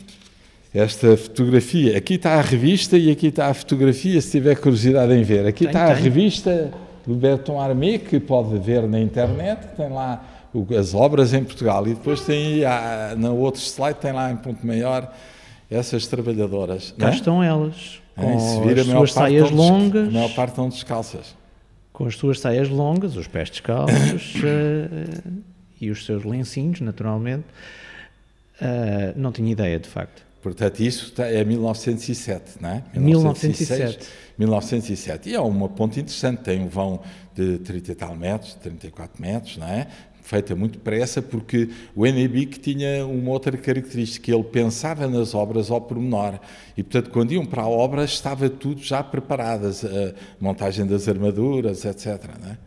Esta 0.74 1.16
fotografia, 1.16 1.98
aqui 1.98 2.16
está 2.16 2.34
a 2.34 2.42
revista 2.42 2.98
e 2.98 3.10
aqui 3.10 3.28
está 3.28 3.48
a 3.48 3.54
fotografia, 3.54 4.20
se 4.22 4.32
tiver 4.32 4.56
curiosidade 4.56 5.14
em 5.14 5.24
ver. 5.24 5.46
Aqui 5.46 5.60
tem, 5.60 5.68
está 5.68 5.86
tem. 5.86 5.94
a 5.94 5.96
revista 5.96 6.72
do 7.06 7.16
Berton 7.16 7.60
Armé, 7.60 7.98
que 7.98 8.20
pode 8.20 8.60
ver 8.60 8.88
na 8.88 9.00
internet, 9.00 9.66
tem 9.78 9.90
lá 9.90 10.24
as 10.78 10.94
obras 10.94 11.34
em 11.34 11.44
Portugal. 11.44 11.88
E 11.88 11.94
depois 11.94 12.22
tem, 12.22 12.66
ah, 12.66 13.16
no 13.18 13.38
outro 13.38 13.62
slide, 13.62 14.00
tem 14.00 14.12
lá 14.12 14.32
em 14.32 14.36
ponto 14.36 14.66
maior 14.68 15.12
essas 15.72 16.06
trabalhadoras. 16.06 16.94
Cá 16.98 17.10
é? 17.10 17.14
estão 17.14 17.42
elas, 17.42 18.02
com 18.16 18.30
é, 18.30 18.74
as 18.74 18.86
suas 18.86 19.14
saias 19.14 19.52
longas. 19.52 20.10
A 20.10 20.12
maior 20.12 20.34
parte 20.34 20.50
estão 20.50 20.70
descalças. 20.70 21.36
Com 21.94 22.06
as 22.06 22.16
suas 22.16 22.40
saias 22.40 22.70
longas, 22.70 23.16
os 23.16 23.28
pés 23.28 23.50
descalços 23.50 24.36
uh, 24.36 25.34
e 25.80 25.90
os 25.90 26.06
seus 26.06 26.24
lencinhos, 26.24 26.82
naturalmente. 26.82 27.46
Uh, 28.62 29.14
não 29.16 29.32
tinha 29.32 29.52
ideia, 29.52 29.80
de 29.80 29.88
facto. 29.88 30.27
Portanto, 30.42 30.80
isso 30.80 31.12
tá, 31.12 31.26
é 31.26 31.44
1907, 31.44 32.62
não 32.62 32.70
é? 32.70 32.84
1907. 32.94 34.08
1907. 34.38 35.30
E 35.30 35.36
é 35.36 35.40
uma 35.40 35.68
ponte 35.68 36.00
interessante, 36.00 36.44
tem 36.44 36.62
um 36.62 36.68
vão 36.68 37.02
de 37.34 37.58
30 37.60 37.92
e 37.92 37.96
tal 37.96 38.16
metros, 38.16 38.54
34 38.56 39.22
metros, 39.22 39.58
não 39.58 39.68
é? 39.68 39.88
Feita 40.22 40.56
muito 40.56 40.74
depressa, 40.74 41.22
porque 41.22 41.70
o 41.96 42.06
NEBIC 42.06 42.60
tinha 42.60 43.06
uma 43.06 43.32
outra 43.32 43.56
característica, 43.58 44.30
ele 44.30 44.44
pensava 44.44 45.08
nas 45.08 45.34
obras 45.34 45.72
ao 45.72 45.80
pormenor. 45.80 46.40
E, 46.76 46.84
portanto, 46.84 47.12
quando 47.12 47.32
iam 47.32 47.46
para 47.46 47.62
a 47.62 47.68
obra, 47.68 48.04
estava 48.04 48.50
tudo 48.50 48.82
já 48.82 49.02
preparado, 49.02 49.68
a 49.68 50.14
montagem 50.40 50.86
das 50.86 51.08
armaduras, 51.08 51.86
etc. 51.86 52.24
Não 52.42 52.52
é? 52.52 52.58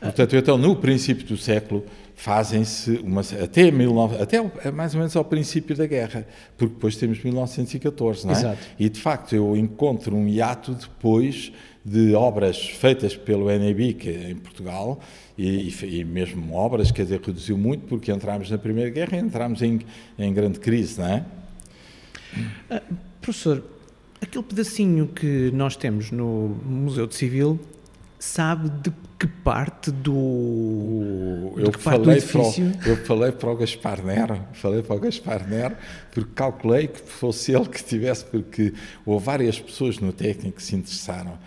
Portanto, 0.00 0.36
então, 0.36 0.58
no 0.58 0.76
princípio 0.76 1.26
do 1.26 1.36
século, 1.36 1.84
fazem-se 2.14 3.00
até, 3.42 3.70
19, 3.70 4.22
até 4.22 4.70
mais 4.70 4.94
ou 4.94 5.00
menos 5.00 5.16
ao 5.16 5.24
princípio 5.24 5.76
da 5.76 5.86
guerra, 5.86 6.26
porque 6.56 6.74
depois 6.74 6.96
temos 6.96 7.22
1914, 7.22 8.26
não 8.26 8.34
é? 8.34 8.36
Exato. 8.36 8.58
E 8.78 8.88
de 8.88 9.00
facto 9.00 9.34
eu 9.34 9.56
encontro 9.56 10.14
um 10.14 10.28
hiato 10.28 10.74
depois 10.74 11.52
de 11.84 12.14
obras 12.14 12.66
feitas 12.66 13.14
pelo 13.14 13.46
NABIC 13.46 14.08
em 14.08 14.36
Portugal 14.36 15.00
e, 15.36 15.68
e, 15.82 16.04
mesmo 16.04 16.54
obras, 16.54 16.90
quer 16.90 17.02
dizer, 17.02 17.20
reduziu 17.20 17.58
muito 17.58 17.86
porque 17.86 18.10
entramos 18.10 18.50
na 18.50 18.56
Primeira 18.56 18.88
Guerra 18.88 19.18
e 19.18 19.20
entramos 19.20 19.60
em, 19.60 19.80
em 20.18 20.32
grande 20.32 20.60
crise, 20.60 21.00
não 21.00 21.08
é? 21.08 21.24
Uh, 22.70 22.94
professor, 23.20 23.62
aquele 24.20 24.44
pedacinho 24.44 25.08
que 25.08 25.50
nós 25.52 25.76
temos 25.76 26.10
no 26.10 26.56
Museu 26.64 27.06
de 27.06 27.14
Civil 27.14 27.60
sabe 28.18 28.70
de 28.70 28.92
que 29.18 29.26
parte 29.26 29.90
do, 29.90 31.52
eu 31.56 31.72
falei 31.72 32.20
para 32.20 32.40
o, 32.40 32.54
eu 32.86 32.96
falei 33.04 33.32
para 33.32 33.50
o 33.50 33.56
Gaspar 33.56 34.04
Nero 34.04 34.40
falei 34.54 34.82
para 34.82 34.96
o 34.96 35.00
Gaspar 35.00 35.46
Nero 35.48 35.76
porque 36.12 36.30
calculei 36.34 36.88
que 36.88 37.00
fosse 37.00 37.52
ele 37.52 37.68
que 37.68 37.82
tivesse 37.82 38.24
porque 38.24 38.72
houve 39.04 39.24
várias 39.24 39.60
pessoas 39.60 39.98
no 39.98 40.12
técnico 40.12 40.56
que 40.56 40.62
se 40.62 40.74
interessaram 40.74 41.38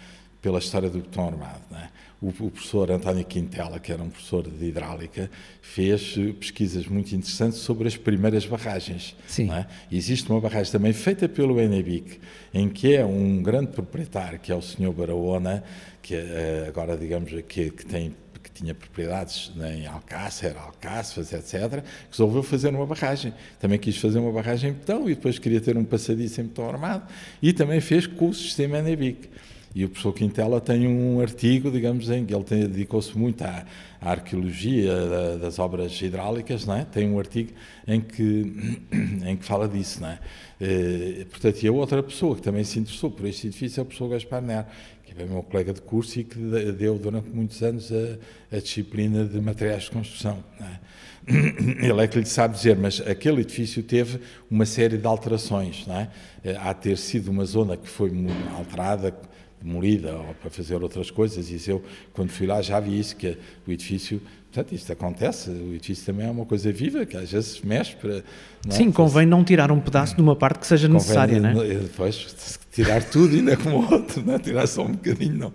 pela 0.42 0.60
história 0.60 0.90
do 0.90 1.00
botão 1.00 1.28
armado 1.28 1.62
é? 1.74 1.97
O, 2.22 2.30
o, 2.30 2.52
professor 2.52 2.92
António 2.92 3.24
Quintela 3.26 3.80
que 3.80 3.92
era 3.92 4.02
um 4.02 4.10
professor 4.10 4.44
de 4.50 4.66
hidráulica 4.66 5.30
fez 5.62 6.16
eh, 6.18 6.34
pesquisas 6.34 6.88
muito 6.88 7.14
interessantes 7.16 7.60
sobre 7.60 7.88
as 7.88 7.96
primeiras 7.96 8.46
barragens 8.46 9.16
Sim. 9.28 9.52
É? 9.52 9.68
existe 9.92 10.30
uma 10.30 10.42
barragem 10.42 10.72
também 10.72 10.94
feita 10.94 11.30
pelo 11.30 11.60
Enebic 11.60 12.20
em 12.54 12.70
que 12.70 12.96
é 12.96 13.06
um 13.06 13.42
grande 13.42 13.68
proprietário 13.68 14.40
que 14.40 14.52
é 14.52 14.56
o 14.56 14.62
senhor 14.62 14.94
Barahona 14.94 15.64
que 16.02 16.16
eh, 16.16 16.66
agora 16.68 16.98
digamos 16.98 17.32
que, 17.48 17.70
que 17.72 17.86
tem 17.86 18.16
que 18.48 18.52
tinha 18.52 18.74
propriedades 18.74 19.52
em 19.58 19.86
Alcácer, 19.86 20.56
Alcáceres, 20.58 21.34
etc., 21.34 21.84
resolveu 22.10 22.42
fazer 22.42 22.70
uma 22.70 22.86
barragem. 22.86 23.34
Também 23.60 23.78
quis 23.78 23.98
fazer 23.98 24.20
uma 24.20 24.32
barragem 24.32 24.72
em 24.72 24.74
betão 24.74 25.10
e 25.10 25.16
depois 25.16 25.38
queria 25.38 25.60
ter 25.60 25.78
um 25.78 25.84
passadiço 25.84 26.40
em 26.40 26.46
betão 26.46 26.70
armado 26.70 27.06
e 27.42 27.52
também 27.52 27.82
fez 27.82 28.08
com 28.08 28.30
o 28.30 28.34
sistema 28.34 28.78
Enebic. 28.78 29.30
E 29.78 29.86
o 29.86 29.90
professor 29.90 30.12
Quintela 30.12 30.60
tem 30.60 30.88
um 30.88 31.22
artigo, 31.22 31.70
digamos, 31.70 32.10
em 32.10 32.26
que 32.26 32.34
ele 32.34 32.44
dedicou-se 32.68 33.16
muito 33.16 33.44
à, 33.44 33.64
à 34.02 34.10
arqueologia 34.10 34.92
da, 34.92 35.38
das 35.38 35.60
obras 35.60 36.02
hidráulicas, 36.02 36.66
não 36.66 36.74
é? 36.74 36.84
tem 36.84 37.08
um 37.08 37.20
artigo 37.20 37.52
em 37.88 38.02
que, 38.02 38.80
em 39.24 39.38
que 39.38 39.46
fala 39.46 39.68
disso. 39.68 40.02
Não 40.02 40.10
é? 40.10 40.20
E, 40.60 41.22
eh, 41.22 41.26
portanto, 41.30 41.62
e 41.62 41.68
a 41.68 41.72
outra 41.72 42.02
pessoa 42.02 42.36
que 42.36 42.42
também 42.42 42.64
se 42.64 42.80
interessou 42.80 43.12
por 43.12 43.28
este 43.28 43.46
edifício 43.46 43.80
é 43.80 43.84
o 43.84 43.86
professor 43.86 44.10
Gaspar 44.10 44.42
Nero, 44.42 44.66
que 45.06 45.14
é 45.22 45.26
meu 45.28 45.44
colega 45.44 45.72
de 45.72 45.82
curso 45.82 46.20
e 46.20 46.24
que 46.24 46.40
deu 46.72 46.98
durante 46.98 47.30
muitos 47.30 47.62
anos 47.62 47.92
a, 47.92 48.58
a 48.58 48.60
disciplina 48.60 49.26
de 49.26 49.40
materiais 49.40 49.84
de 49.84 49.92
construção. 49.92 50.44
É? 50.60 50.88
Ele 51.86 52.02
é 52.02 52.08
que 52.08 52.18
lhe 52.18 52.26
sabe 52.26 52.56
dizer, 52.56 52.76
mas 52.76 53.00
aquele 53.02 53.42
edifício 53.42 53.84
teve 53.84 54.20
uma 54.50 54.66
série 54.66 54.98
de 54.98 55.06
alterações. 55.06 55.86
Não 55.86 56.00
é? 56.00 56.10
Eh, 56.44 56.58
há 56.58 56.74
ter 56.74 56.98
sido 56.98 57.30
uma 57.30 57.46
zona 57.46 57.78
que 57.78 57.88
foi 57.88 58.12
alterada, 58.58 59.16
demolida 59.62 60.16
ou 60.16 60.34
para 60.36 60.50
fazer 60.50 60.82
outras 60.82 61.10
coisas, 61.10 61.50
e 61.50 61.70
eu, 61.70 61.84
quando 62.14 62.30
fui 62.30 62.48
lá, 62.48 62.62
já 62.62 62.80
vi 62.80 63.00
isso, 63.00 63.16
que 63.16 63.38
o 63.68 63.72
edifício 63.72 64.22
Portanto, 64.58 64.74
isto 64.74 64.92
acontece, 64.92 65.52
o 65.52 65.76
edifício 65.76 66.06
também 66.06 66.26
é 66.26 66.32
uma 66.32 66.46
coisa 66.46 66.72
viva, 66.72 67.06
que 67.06 67.16
às 67.16 67.32
vezes 67.32 67.58
se 67.58 67.68
mexe 67.68 67.96
para... 67.96 68.18
É? 68.18 68.72
Sim, 68.72 68.92
convém 68.92 69.26
não 69.26 69.44
tirar 69.44 69.72
um 69.72 69.80
pedaço 69.80 70.16
de 70.16 70.22
uma 70.22 70.36
parte 70.36 70.60
que 70.60 70.66
seja 70.66 70.88
necessária, 70.88 71.40
não 71.40 71.62
é? 71.62 71.76
Depois, 71.76 72.58
tirar 72.72 73.04
tudo 73.04 73.36
ainda 73.36 73.56
como 73.56 73.82
o 73.82 73.94
outro, 73.94 74.24
não 74.26 74.34
é? 74.34 74.40
tirar 74.40 74.66
só 74.66 74.84
um 74.84 74.94
bocadinho, 74.94 75.38
não. 75.38 75.54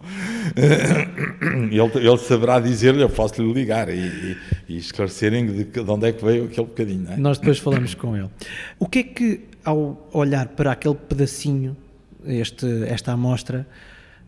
Ele, 1.73 2.07
ele 2.07 2.19
saberá 2.19 2.61
dizer-lhe, 2.61 3.03
eu 3.03 3.09
posso-lhe 3.09 3.53
ligar 3.53 3.89
e, 3.89 3.99
e, 3.99 4.37
e 4.69 4.77
esclarecerem 4.77 5.47
de, 5.47 5.65
de 5.65 5.81
onde 5.81 6.07
é 6.07 6.13
que 6.13 6.25
veio 6.25 6.45
aquele 6.45 6.67
bocadinho, 6.67 7.03
não 7.03 7.13
é? 7.13 7.17
Nós 7.17 7.39
depois 7.39 7.59
falamos 7.59 7.95
com 7.95 8.17
ele. 8.17 8.29
O 8.79 8.87
que 8.87 8.99
é 9.01 9.03
que, 9.03 9.41
ao 9.65 10.09
olhar 10.13 10.49
para 10.49 10.71
aquele 10.71 10.95
pedacinho, 10.95 11.77
este, 12.25 12.67
esta 12.87 13.13
amostra, 13.13 13.67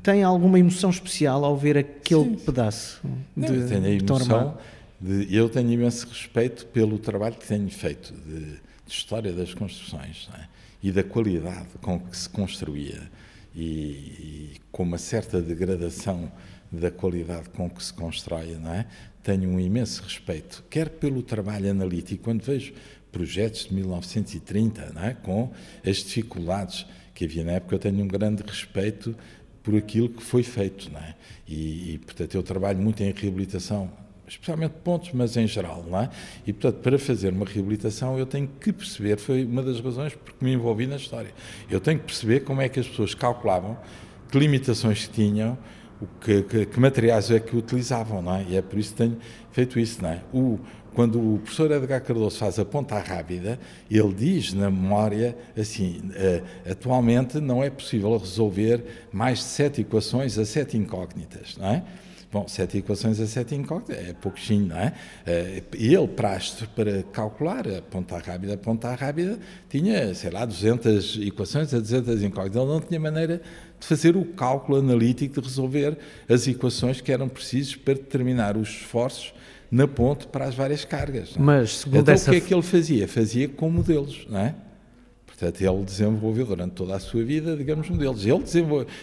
tem 0.05 0.23
alguma 0.23 0.59
emoção 0.59 0.90
especial 0.90 1.43
ao 1.47 1.57
ver 1.57 1.79
aquele 1.79 2.25
sim, 2.25 2.35
pedaço 2.45 3.01
de 3.35 3.47
eu 3.47 3.67
tenho 3.67 3.85
a 3.85 3.90
emoção 3.90 4.59
de, 5.01 5.35
eu 5.35 5.49
tenho 5.49 5.73
imenso 5.73 6.07
respeito 6.07 6.67
pelo 6.67 6.99
trabalho 6.99 7.35
que 7.35 7.47
tenho 7.47 7.71
feito 7.71 8.12
de, 8.12 8.40
de 8.40 8.61
história 8.87 9.33
das 9.33 9.55
construções 9.55 10.29
é? 10.38 10.45
e 10.83 10.93
da 10.93 11.03
qualidade 11.03 11.69
com 11.81 11.99
que 11.99 12.14
se 12.14 12.29
construía 12.29 13.11
e, 13.57 13.62
e, 13.62 14.53
com 14.71 14.83
uma 14.83 14.99
certa 14.99 15.40
degradação 15.40 16.31
da 16.71 16.90
qualidade 16.90 17.49
com 17.51 17.71
que 17.71 17.83
se 17.83 17.93
constrói, 17.93 18.57
não 18.57 18.75
é? 18.75 18.87
Tenho 19.23 19.49
um 19.49 19.61
imenso 19.61 20.03
respeito, 20.03 20.64
quer 20.69 20.90
pelo 20.90 21.23
trabalho 21.23 21.71
analítico, 21.71 22.25
quando 22.25 22.43
vejo 22.43 22.75
projetos 23.12 23.67
de 23.67 23.75
1930, 23.75 24.93
não 24.93 25.05
é? 25.05 25.14
com 25.14 25.51
as 25.87 25.99
dificuldades 25.99 26.85
que 27.14 27.25
havia 27.25 27.45
na 27.45 27.53
época, 27.53 27.77
eu 27.77 27.79
tenho 27.79 28.03
um 28.03 28.09
grande 28.09 28.43
respeito 28.43 29.17
por 29.64 29.74
aquilo 29.74 30.09
que 30.09 30.22
foi 30.22 30.44
feito. 30.44 30.92
Não 30.92 31.00
é? 31.00 31.16
e, 31.46 31.94
e, 31.94 31.98
portanto, 31.98 32.35
eu 32.35 32.42
trabalho 32.42 32.79
muito 32.79 33.03
em 33.03 33.12
reabilitação, 33.12 33.90
especialmente 34.27 34.74
pontos, 34.83 35.11
mas 35.12 35.37
em 35.37 35.46
geral. 35.46 35.85
Não 35.88 36.00
é? 36.00 36.11
E, 36.46 36.53
portanto, 36.53 36.83
para 36.83 36.98
fazer 36.98 37.33
uma 37.33 37.44
reabilitação, 37.44 38.18
eu 38.18 38.27
tenho 38.27 38.48
que 38.48 38.72
perceber, 38.72 39.18
foi 39.18 39.44
uma 39.44 39.62
das 39.62 39.81
razões 39.81 40.14
porque 40.14 40.44
me 40.44 40.53
envolvi 40.53 40.87
na 40.87 40.96
história, 40.96 41.33
eu 41.70 41.81
tenho 41.81 41.98
que 41.98 42.07
perceber 42.07 42.40
como 42.40 42.61
é 42.61 42.68
que 42.68 42.81
as 42.81 42.88
pessoas 42.88 43.14
calculavam, 43.14 43.77
que 44.31 44.38
limitações 44.38 45.09
tinham, 45.09 45.59
que, 46.20 46.42
que, 46.42 46.66
que, 46.66 46.81
materiais 46.81 47.31
é 47.31 47.38
que 47.38 47.57
utilizavam, 47.57 48.20
não 48.20 48.35
é? 48.35 48.44
E 48.48 48.57
é 48.57 48.62
por 48.62 48.79
isso 48.79 48.90
que 48.90 48.96
tenho 48.96 49.16
feito 49.53 49.79
isso, 49.79 50.03
não 50.03 50.11
é? 50.11 50.22
O, 50.33 50.59
quando 50.94 51.35
o 51.35 51.38
professor 51.38 51.70
Edgar 51.70 52.02
Cardoso 52.02 52.38
faz 52.38 52.59
a 52.59 52.64
ponta 52.64 52.98
rápida, 52.98 53.59
ele 53.90 54.14
diz 54.14 54.52
na 54.52 54.70
memória 54.70 55.37
assim: 55.57 56.00
uh, 56.11 56.70
atualmente 56.70 57.40
não 57.40 57.62
é 57.62 57.68
possível 57.68 58.16
resolver 58.16 58.85
mais 59.12 59.38
de 59.38 59.44
sete 59.44 59.80
equações 59.80 60.38
a 60.38 60.44
sete 60.44 60.76
incógnitas, 60.76 61.57
não 61.59 61.66
é? 61.66 61.83
Bom, 62.33 62.48
sete 62.48 62.78
equações 62.78 63.20
a 63.20 63.26
sete 63.26 63.54
incógnitas 63.54 64.09
é 64.09 64.12
pouquinho, 64.12 64.66
não 64.66 64.76
é? 64.76 64.92
Uh, 65.26 65.64
ele, 65.74 66.09
para, 66.09 66.38
para 66.74 67.02
calcular 67.12 67.66
a 67.68 67.83
ponta 67.83 68.18
rápida, 68.18 68.54
a 68.54 68.59
ponta 68.59 68.94
rápida 68.94 69.38
tinha, 69.68 70.14
sei 70.14 70.30
lá, 70.30 70.44
200 70.44 71.18
equações 71.26 71.72
a 71.74 71.78
200 71.78 72.22
incógnitas. 72.22 72.61
Ele 72.61 72.72
não 72.72 72.80
tinha 72.80 72.98
maneira 72.98 73.40
de 73.78 73.87
fazer 73.87 74.16
o 74.16 74.24
cálculo 74.24 74.78
analítico 74.78 75.40
de 75.40 75.48
resolver 75.48 75.96
as 76.28 76.46
equações 76.48 77.00
que 77.00 77.12
eram 77.12 77.28
precisas 77.28 77.76
para 77.76 77.94
determinar 77.94 78.57
os 78.57 78.68
esforços 78.68 79.33
na 79.74 79.88
ponte 79.88 80.28
para 80.28 80.44
as 80.44 80.54
várias 80.54 80.84
cargas. 80.84 81.34
É? 81.37 81.40
Mas, 81.40 81.78
segundo 81.78 82.02
então, 82.02 82.14
essa... 82.14 82.30
o 82.30 82.32
que 82.32 82.38
é 82.38 82.40
que 82.40 82.54
ele 82.54 82.62
fazia? 82.62 83.08
Fazia 83.08 83.48
com 83.48 83.68
modelos, 83.68 84.24
não 84.30 84.38
é? 84.38 84.54
Portanto, 85.26 85.60
ele 85.60 85.84
desenvolveu 85.84 86.46
durante 86.46 86.74
toda 86.74 86.94
a 86.94 87.00
sua 87.00 87.24
vida, 87.24 87.56
digamos, 87.56 87.90
modelos. 87.90 88.24
Ele 88.24 88.40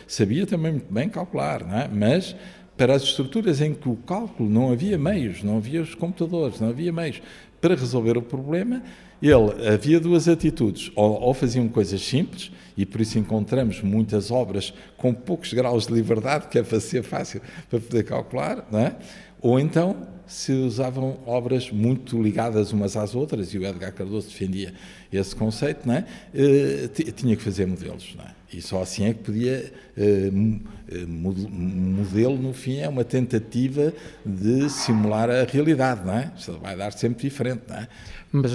sabia 0.07 0.47
também 0.47 0.71
muito 0.71 0.93
bem 0.93 1.09
calcular, 1.09 1.67
não 1.67 1.77
é? 1.77 1.89
Mas 1.89 2.33
para 2.77 2.95
as 2.95 3.03
estruturas 3.03 3.59
em 3.59 3.73
que 3.73 3.89
o 3.89 3.97
cálculo 3.97 4.49
não 4.49 4.71
havia 4.71 4.97
meios, 4.97 5.43
não 5.43 5.57
havia 5.57 5.81
os 5.81 5.93
computadores, 5.93 6.61
não 6.61 6.69
havia 6.69 6.93
meios 6.93 7.21
para 7.59 7.75
resolver 7.75 8.17
o 8.17 8.21
problema, 8.21 8.81
ele 9.21 9.67
havia 9.67 9.99
duas 9.99 10.29
atitudes, 10.29 10.89
ou, 10.95 11.21
ou 11.21 11.33
faziam 11.33 11.67
coisas 11.67 12.01
simples, 12.01 12.49
e 12.77 12.85
por 12.85 13.01
isso 13.01 13.19
encontramos 13.19 13.81
muitas 13.81 14.31
obras 14.31 14.73
com 14.95 15.13
poucos 15.13 15.53
graus 15.53 15.85
de 15.85 15.93
liberdade, 15.93 16.47
que 16.47 16.57
é 16.57 16.63
para 16.63 16.79
ser 16.79 17.03
fácil 17.03 17.41
para 17.69 17.79
poder 17.79 18.03
calcular, 18.03 18.65
não 18.71 18.79
é? 18.79 18.95
ou 19.41 19.59
então 19.59 20.07
se 20.31 20.53
usavam 20.53 21.19
obras 21.25 21.69
muito 21.69 22.21
ligadas 22.21 22.71
umas 22.71 22.95
às 22.95 23.13
outras, 23.13 23.53
e 23.53 23.57
o 23.57 23.65
Edgar 23.65 23.93
Cardoso 23.93 24.29
defendia 24.29 24.73
esse 25.11 25.35
conceito, 25.35 25.85
não 25.85 25.95
é? 25.95 26.05
Uh, 26.33 27.11
tinha 27.11 27.35
que 27.35 27.43
fazer 27.43 27.65
modelos. 27.67 28.15
Não 28.17 28.23
é? 28.23 28.29
E 28.53 28.61
só 28.61 28.81
assim 28.81 29.05
é 29.05 29.13
que 29.13 29.19
podia. 29.23 29.73
Uh, 29.97 30.61
modelo, 31.07 32.37
no 32.37 32.53
fim, 32.53 32.79
é 32.79 32.87
uma 32.87 33.03
tentativa 33.03 33.93
de 34.25 34.69
simular 34.69 35.29
a 35.29 35.43
realidade, 35.43 36.05
não 36.05 36.13
é? 36.13 36.31
Vai 36.61 36.75
dar 36.77 36.91
sempre 36.93 37.23
diferente, 37.23 37.63
não 37.67 37.75
é? 37.75 37.87
Mas, 38.31 38.51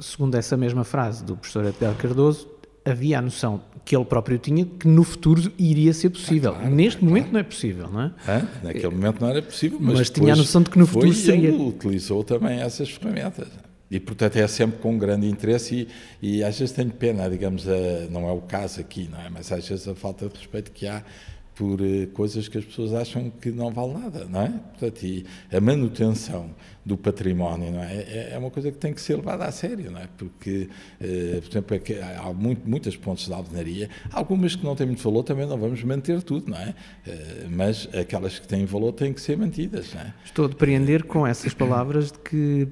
segundo 0.00 0.34
essa 0.34 0.56
mesma 0.56 0.84
frase 0.84 1.24
do 1.24 1.36
professor 1.36 1.66
Edgar 1.66 1.94
Cardoso, 1.96 2.51
havia 2.84 3.18
a 3.18 3.22
noção 3.22 3.62
que 3.84 3.96
ele 3.96 4.04
próprio 4.04 4.38
tinha 4.38 4.64
que 4.64 4.86
no 4.86 5.02
futuro 5.02 5.52
iria 5.58 5.92
ser 5.92 6.10
possível. 6.10 6.52
Ah, 6.52 6.60
claro, 6.60 6.74
Neste 6.74 6.98
claro, 6.98 7.08
momento 7.10 7.24
claro. 7.24 7.32
não 7.32 7.40
é 7.40 7.42
possível, 7.42 7.90
não 7.90 8.02
é? 8.02 8.12
Ah, 8.26 8.46
naquele 8.62 8.94
momento 8.94 9.20
não 9.20 9.28
era 9.28 9.42
possível, 9.42 9.78
mas, 9.80 9.98
mas 9.98 10.10
tinha 10.10 10.32
a 10.32 10.36
noção 10.36 10.62
de 10.62 10.70
que 10.70 10.78
no 10.78 10.86
futuro 10.86 11.12
seria. 11.12 11.48
Ele 11.48 11.62
utilizou 11.62 12.22
também 12.22 12.60
essas 12.60 12.90
ferramentas. 12.90 13.48
E, 13.90 14.00
portanto, 14.00 14.36
é 14.36 14.46
sempre 14.46 14.78
com 14.78 14.96
grande 14.96 15.28
interesse 15.28 15.86
e, 16.22 16.38
e 16.38 16.44
às 16.44 16.58
vezes 16.58 16.74
tenho 16.74 16.90
pena, 16.90 17.28
digamos, 17.28 17.68
a, 17.68 18.08
não 18.10 18.26
é 18.26 18.32
o 18.32 18.40
caso 18.40 18.80
aqui, 18.80 19.06
não 19.10 19.20
é? 19.20 19.28
Mas 19.28 19.52
às 19.52 19.68
vezes 19.68 19.86
a 19.86 19.94
falta 19.94 20.28
de 20.28 20.38
respeito 20.38 20.70
que 20.70 20.86
há 20.86 21.04
por 21.54 21.80
uh, 21.80 22.06
coisas 22.14 22.48
que 22.48 22.58
as 22.58 22.64
pessoas 22.64 22.94
acham 22.94 23.30
que 23.30 23.50
não 23.50 23.70
vale 23.70 23.94
nada, 23.94 24.24
não 24.24 24.40
é? 24.40 24.48
Portanto, 24.48 25.02
e 25.04 25.24
a 25.52 25.60
manutenção 25.60 26.50
do 26.84 26.96
património, 26.96 27.70
não 27.70 27.82
é? 27.82 27.96
é? 27.96 28.30
É 28.32 28.38
uma 28.38 28.50
coisa 28.50 28.72
que 28.72 28.78
tem 28.78 28.92
que 28.92 29.00
ser 29.00 29.16
levada 29.16 29.44
a 29.44 29.52
sério, 29.52 29.90
não 29.90 30.00
é? 30.00 30.08
Porque, 30.16 30.68
uh, 31.00 31.42
por 31.42 31.50
exemplo, 31.50 31.76
é 31.76 32.16
há 32.16 32.32
muito, 32.32 32.68
muitas 32.68 32.96
pontes 32.96 33.26
de 33.26 33.32
alvenaria, 33.32 33.90
algumas 34.10 34.56
que 34.56 34.64
não 34.64 34.74
têm 34.74 34.86
muito 34.86 35.02
valor 35.02 35.22
também 35.22 35.46
não 35.46 35.58
vamos 35.58 35.82
manter 35.84 36.22
tudo, 36.22 36.50
não 36.50 36.58
é? 36.58 36.70
Uh, 37.06 37.50
mas 37.50 37.88
aquelas 37.94 38.38
que 38.38 38.48
têm 38.48 38.64
valor 38.64 38.92
têm 38.92 39.12
que 39.12 39.20
ser 39.20 39.36
mantidas, 39.36 39.92
não 39.94 40.00
é? 40.00 40.14
Estou 40.24 40.46
a 40.46 40.48
depreender 40.48 41.04
com 41.04 41.26
essas 41.26 41.52
palavras 41.54 42.10
de 42.10 42.18
que 42.18 42.68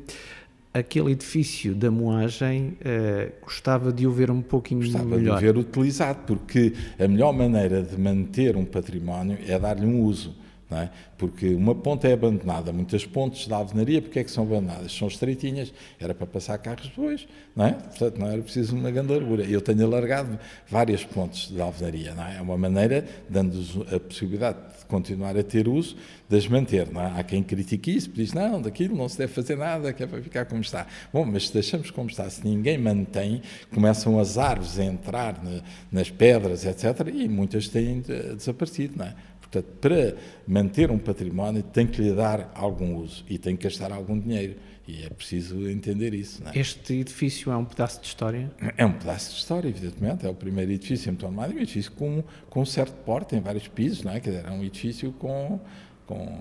aquele 0.72 1.12
edifício 1.12 1.74
da 1.74 1.90
moagem 1.90 2.78
uh, 2.80 3.33
gostava 3.42 3.92
de 3.92 4.06
o 4.06 4.12
ver 4.12 4.30
um 4.30 4.40
pouquinho 4.40 4.80
gostava 4.80 5.04
melhor. 5.04 5.35
Gostava 5.35 5.40
de 5.40 5.48
o 5.48 5.52
ver 5.52 5.59
utilizado, 5.59 6.18
porque 6.26 6.72
a 6.98 7.09
melhor 7.09 7.33
maneira 7.33 7.83
de 7.83 7.98
manter 7.98 8.56
um 8.56 8.64
património 8.64 9.38
é 9.46 9.59
dar-lhe 9.59 9.85
um 9.85 10.00
uso. 10.02 10.35
É? 10.78 10.90
Porque 11.18 11.54
uma 11.54 11.74
ponte 11.74 12.06
é 12.06 12.12
abandonada, 12.12 12.72
muitas 12.72 13.04
pontes 13.04 13.46
da 13.48 13.56
alvenaria, 13.56 14.00
porque 14.00 14.20
é 14.20 14.24
que 14.24 14.30
são 14.30 14.44
abandonadas? 14.44 14.92
São 14.92 15.09
estreitinhas, 15.09 15.72
era 15.98 16.14
para 16.14 16.26
passar 16.26 16.59
carros 16.59 16.88
depois, 16.88 17.26
não 17.54 17.66
é? 17.66 17.72
Portanto, 17.72 18.18
não 18.18 18.28
era 18.28 18.40
preciso 18.42 18.76
uma 18.76 18.90
grande 18.90 19.12
largura. 19.12 19.44
Eu 19.44 19.61
tenho 19.61 19.85
alargado 19.85 20.38
várias 20.68 21.04
pontes 21.04 21.50
da 21.50 21.64
alvenaria, 21.64 22.14
é? 22.16 22.38
É 22.38 22.40
uma 22.40 22.56
maneira, 22.56 23.04
dando-nos 23.28 23.76
a 23.92 23.98
possibilidade 23.98 24.59
de 24.78 24.85
continuar 24.87 25.37
a 25.37 25.42
ter 25.42 25.68
uso, 25.68 25.96
de 26.28 26.37
as 26.37 26.46
manter, 26.46 26.87
é? 26.88 27.20
Há 27.20 27.22
quem 27.24 27.42
critique 27.42 27.94
isso, 27.94 28.11
diz, 28.11 28.33
não, 28.33 28.62
daquilo 28.62 28.96
não 28.96 29.09
se 29.09 29.18
deve 29.18 29.33
fazer 29.33 29.56
nada, 29.56 29.92
que 29.92 30.02
é 30.02 30.06
para 30.06 30.22
ficar 30.22 30.44
como 30.46 30.61
está. 30.61 30.87
Bom, 31.12 31.24
mas 31.24 31.48
se 31.48 31.52
deixamos 31.52 31.90
como 31.90 32.09
está, 32.09 32.28
se 32.30 32.46
ninguém 32.46 32.78
mantém, 32.78 33.42
começam 33.74 34.18
as 34.18 34.38
árvores 34.38 34.78
a 34.78 34.85
entrar 34.85 35.40
nas 35.90 36.11
pedras, 36.11 36.64
etc., 36.64 37.09
e 37.12 37.28
muitas 37.28 37.68
têm 37.68 38.02
desaparecido, 38.37 38.98
não 38.98 39.06
é? 39.06 39.14
Portanto, 39.50 39.74
para 39.80 40.16
manter 40.46 40.90
um 40.90 40.98
património 40.98 41.62
tem 41.62 41.86
que 41.86 42.00
lhe 42.00 42.14
dar 42.14 42.52
algum 42.54 42.96
uso 42.96 43.24
e 43.28 43.36
tem 43.36 43.56
que 43.56 43.64
gastar 43.64 43.92
algum 43.92 44.18
dinheiro. 44.18 44.54
E 44.86 45.04
é 45.04 45.08
preciso 45.08 45.68
entender 45.68 46.14
isso. 46.14 46.42
É? 46.46 46.58
Este 46.58 46.94
edifício 46.94 47.50
é 47.52 47.56
um 47.56 47.64
pedaço 47.64 48.00
de 48.00 48.06
história? 48.06 48.50
É 48.76 48.84
um 48.84 48.92
pedaço 48.92 49.32
de 49.32 49.38
história, 49.38 49.68
evidentemente. 49.68 50.26
É 50.26 50.28
o 50.28 50.34
primeiro 50.34 50.72
edifício 50.72 51.10
em 51.10 51.14
Tornado, 51.14 51.54
um 51.54 51.58
edifício 51.58 51.92
com, 51.92 52.24
com 52.48 52.62
um 52.62 52.66
certo 52.66 52.94
porte, 53.04 53.30
tem 53.30 53.40
vários 53.40 53.68
pisos, 53.68 54.02
não 54.02 54.12
é? 54.12 54.20
Quer 54.20 54.30
dizer, 54.30 54.46
é 54.46 54.50
um 54.50 54.64
edifício 54.64 55.12
com, 55.12 55.60
com 56.06 56.38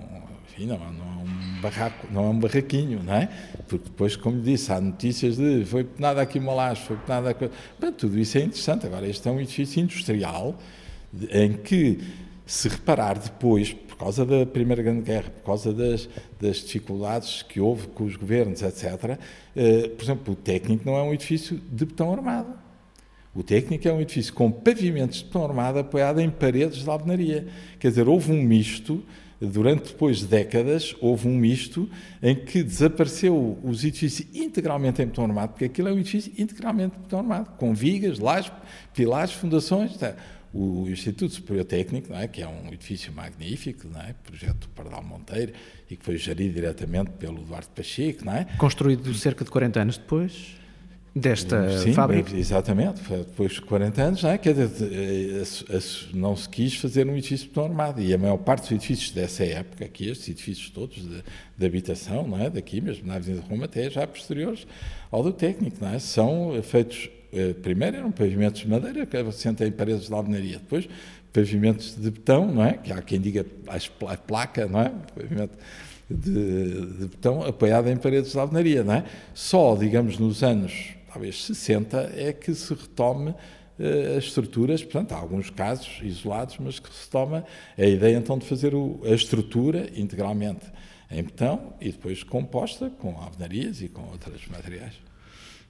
enfim, 0.48 0.66
não, 0.66 0.78
não, 0.78 0.86
é 0.86 1.24
um 1.24 1.62
barraco, 1.62 2.08
não 2.12 2.26
é 2.26 2.30
um 2.30 2.40
barraquinho, 2.40 3.04
não 3.04 3.14
é? 3.14 3.30
Porque 3.68 3.86
depois, 3.86 4.16
como 4.16 4.42
disse, 4.42 4.72
há 4.72 4.82
notícias 4.82 5.38
de 5.38 5.64
foi 5.66 5.88
nada 5.98 6.22
aqui 6.22 6.40
uma 6.40 6.54
laje, 6.54 6.82
foi 6.82 6.98
nada 7.08 7.36
Bem, 7.80 7.92
tudo 7.92 8.18
isso 8.18 8.38
é 8.38 8.42
interessante. 8.42 8.86
Agora, 8.86 9.08
este 9.08 9.28
é 9.28 9.32
um 9.32 9.40
edifício 9.40 9.82
industrial 9.82 10.58
em 11.32 11.54
que 11.54 12.00
se 12.50 12.68
reparar 12.68 13.20
depois, 13.20 13.74
por 13.74 13.96
causa 13.96 14.26
da 14.26 14.44
Primeira 14.44 14.82
Grande 14.82 15.04
Guerra, 15.04 15.30
por 15.30 15.44
causa 15.44 15.72
das, 15.72 16.10
das 16.42 16.58
dificuldades 16.58 17.44
que 17.44 17.60
houve 17.60 17.86
com 17.90 18.06
os 18.06 18.16
governos, 18.16 18.64
etc., 18.64 19.20
eh, 19.56 19.88
por 19.90 20.04
exemplo, 20.04 20.34
o 20.34 20.36
técnico 20.36 20.84
não 20.84 20.98
é 20.98 21.04
um 21.04 21.14
edifício 21.14 21.62
de 21.72 21.86
betão 21.86 22.12
armado. 22.12 22.52
O 23.36 23.44
técnico 23.44 23.88
é 23.88 23.94
um 23.94 24.02
edifício 24.02 24.34
com 24.34 24.52
pavimentos 24.52 25.20
de 25.20 25.26
betão 25.26 25.46
armado 25.46 25.78
apoiado 25.78 26.20
em 26.20 26.28
paredes 26.28 26.84
de 26.84 26.90
alvenaria. 26.90 27.48
Quer 27.80 27.90
dizer, 27.90 28.10
houve 28.10 28.32
um 28.32 28.42
misto, 28.42 29.04
durante 29.40 29.90
depois 29.90 30.18
de 30.18 30.26
décadas, 30.26 30.96
houve 31.00 31.28
um 31.28 31.38
misto 31.38 31.88
em 32.24 32.34
que 32.34 32.64
desapareceu 32.64 33.60
os 33.64 33.84
edifícios 33.84 34.28
integralmente 34.34 35.04
em 35.04 35.06
betão 35.06 35.24
armado, 35.24 35.50
porque 35.50 35.66
aquilo 35.66 35.88
é 35.88 35.94
um 35.94 36.00
edifício 36.00 36.34
integralmente 36.36 36.96
de 36.96 37.04
betão 37.04 37.20
armado, 37.20 37.52
com 37.60 37.76
vigas, 37.76 38.18
lajes, 38.18 38.52
pilares, 38.92 39.34
fundações, 39.34 39.94
etc 39.94 40.18
o 40.54 40.88
Instituto 40.90 41.34
Superior 41.34 41.66
Técnico, 41.66 42.14
é? 42.14 42.28
que 42.28 42.42
é 42.42 42.48
um 42.48 42.68
edifício 42.74 43.12
magnífico, 43.14 43.88
é? 43.98 44.14
projeto 44.24 44.70
Pardal 44.70 45.04
Monteiro, 45.04 45.54
e 45.90 45.96
que 45.96 46.04
foi 46.04 46.18
gerido 46.18 46.56
diretamente 46.56 47.12
pelo 47.12 47.44
Duarte 47.44 47.70
Pacheco. 47.76 48.26
Não 48.26 48.34
é? 48.34 48.46
Construído 48.58 49.14
cerca 49.14 49.46
de 49.46 49.52
40 49.52 49.82
anos 49.82 49.98
depois 49.98 50.60
desta 51.16 51.80
Sim, 51.80 51.94
fábrica? 51.94 52.36
exatamente, 52.36 53.02
depois 53.02 53.54
de 53.54 53.62
40 53.62 54.02
anos, 54.02 54.24
não, 54.24 54.30
é? 54.30 54.38
Quer 54.38 54.54
dizer, 54.54 54.90
eh, 54.92 55.80
não 56.14 56.36
se 56.36 56.48
quis 56.48 56.76
fazer 56.76 57.08
um 57.08 57.18
edifício 57.18 57.50
normado, 57.56 58.02
e 58.02 58.14
a 58.14 58.18
maior 58.18 58.38
parte 58.38 58.62
dos 58.62 58.72
edifícios 58.72 59.12
dessa 59.12 59.44
época, 59.44 59.86
aqui, 59.86 60.10
estes 60.10 60.30
edifícios 60.30 60.70
todos 60.70 60.98
de, 60.98 61.24
de 61.58 61.66
habitação, 61.66 62.28
não 62.28 62.40
é? 62.40 62.50
daqui 62.50 62.80
mesmo, 62.80 63.08
na 63.08 63.16
Avenida 63.16 63.44
Roma, 63.48 63.66
até 63.66 63.90
já 63.90 64.06
posteriores 64.08 64.66
ao 65.12 65.24
do 65.24 65.34
técnico, 65.34 65.78
não 65.82 65.94
é? 65.94 66.00
são 66.00 66.62
feitos 66.64 67.10
primeiro 67.62 67.98
eram 67.98 68.12
pavimentos 68.12 68.62
de 68.62 68.68
madeira, 68.68 69.06
que 69.06 69.18
assentam 69.18 69.68
em 69.68 69.72
paredes 69.72 70.08
de 70.08 70.14
alvenaria. 70.14 70.58
Depois, 70.58 70.88
pavimentos 71.32 71.96
de 71.96 72.10
betão, 72.10 72.52
não 72.52 72.64
é? 72.64 72.74
Que 72.74 72.92
há 72.92 73.02
quem 73.02 73.20
diga 73.20 73.46
a 73.68 74.18
placa, 74.18 74.68
não 74.68 74.82
é? 74.82 74.92
Pavimento 75.16 75.58
de, 76.10 76.98
de 76.98 77.08
betão 77.08 77.44
apoiado 77.44 77.88
em 77.90 77.98
paredes 77.98 78.32
de 78.32 78.40
alvenaria, 78.40 78.84
não 78.84 78.96
é? 78.96 79.06
Só, 79.34 79.76
digamos, 79.76 80.18
nos 80.18 80.44
anos, 80.44 80.96
talvez 81.12 81.44
60, 81.46 82.14
é 82.16 82.34
que 82.34 82.54
se 82.54 82.74
retome 82.74 83.32
uh, 83.32 84.18
as 84.18 84.26
estruturas, 84.26 84.84
portanto, 84.84 85.12
há 85.12 85.18
alguns 85.18 85.50
casos 85.50 86.00
isolados, 86.02 86.58
mas 86.60 86.80
que 86.80 86.90
se 86.94 87.06
retoma 87.06 87.46
a 87.78 87.86
ideia 87.86 88.18
então 88.18 88.38
de 88.38 88.46
fazer 88.46 88.74
o, 88.74 89.00
a 89.04 89.10
estrutura 89.10 89.90
integralmente 89.96 90.66
em 91.12 91.24
betão 91.24 91.74
e 91.80 91.92
depois 91.92 92.24
composta 92.24 92.90
com 92.90 93.18
alvenarias 93.18 93.82
e 93.82 93.88
com 93.88 94.02
outros 94.04 94.48
materiais. 94.48 95.09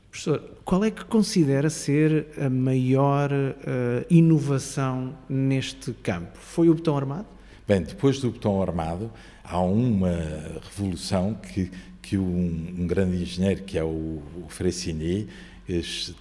Professor, 0.09 0.41
qual 0.65 0.83
é 0.83 0.91
que 0.91 1.05
considera 1.05 1.69
ser 1.69 2.27
a 2.39 2.49
maior 2.49 3.31
uh, 3.31 4.05
inovação 4.09 5.15
neste 5.29 5.93
campo? 5.93 6.37
Foi 6.39 6.67
o 6.67 6.73
botão 6.73 6.97
armado? 6.97 7.27
Bem, 7.67 7.83
depois 7.83 8.19
do 8.19 8.31
botão 8.31 8.61
armado, 8.61 9.11
há 9.43 9.59
uma 9.61 10.17
revolução 10.63 11.35
que, 11.35 11.71
que 12.01 12.17
um, 12.17 12.75
um 12.79 12.87
grande 12.87 13.21
engenheiro, 13.21 13.63
que 13.63 13.77
é 13.77 13.83
o, 13.83 13.87
o 13.87 14.47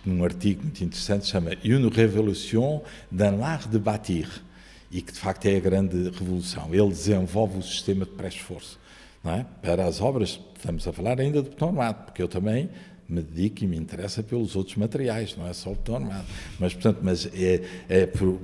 num 0.04 0.24
artigo 0.24 0.62
muito 0.62 0.84
interessante, 0.84 1.26
chama 1.26 1.52
Une 1.64 1.88
révolution 1.88 2.82
dans 3.10 3.38
l'art 3.38 3.66
de 3.66 3.78
bâtir, 3.78 4.28
e 4.90 5.00
que 5.00 5.12
de 5.12 5.18
facto 5.18 5.46
é 5.46 5.56
a 5.56 5.60
grande 5.60 6.10
revolução. 6.10 6.68
Ele 6.74 6.88
desenvolve 6.88 7.58
o 7.58 7.62
sistema 7.62 8.04
de 8.04 8.10
pré-esforço. 8.10 8.78
É? 9.24 9.44
Para 9.60 9.84
as 9.84 10.00
obras, 10.00 10.40
estamos 10.56 10.86
a 10.86 10.92
falar 10.92 11.20
ainda 11.20 11.42
de 11.42 11.50
botão 11.50 11.68
armado, 11.68 12.04
porque 12.04 12.22
eu 12.22 12.28
também 12.28 12.70
me 13.08 13.22
dedico 13.22 13.64
e 13.64 13.66
me 13.66 13.76
interessa 13.76 14.22
pelos 14.22 14.54
outros 14.54 14.76
materiais, 14.76 15.34
não 15.36 15.46
é 15.46 15.52
só 15.52 15.70
o 15.70 15.74
betão 15.74 15.96
armado. 15.96 16.26
Mas, 16.60 16.74
portanto, 16.74 16.98
mas 17.02 17.26
é, 17.34 17.62
é 17.88 18.06
por, 18.06 18.38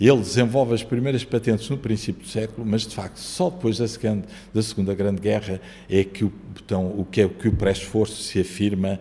ele 0.00 0.18
desenvolve 0.18 0.74
as 0.74 0.82
primeiras 0.82 1.24
patentes 1.24 1.68
no 1.68 1.76
princípio 1.76 2.22
do 2.22 2.28
século, 2.28 2.66
mas 2.66 2.82
de 2.86 2.94
facto 2.94 3.18
só 3.18 3.50
depois 3.50 3.78
da 3.78 3.86
Segunda, 3.86 4.26
da 4.54 4.62
segunda 4.62 4.94
Grande 4.94 5.20
Guerra 5.20 5.60
é 5.88 6.04
que 6.04 6.24
o 6.24 6.32
betão, 6.54 6.86
o 6.86 7.04
que 7.04 7.20
é 7.20 7.28
que 7.28 7.48
o 7.48 7.52
pré-esforço 7.52 8.22
se 8.22 8.40
afirma 8.40 8.98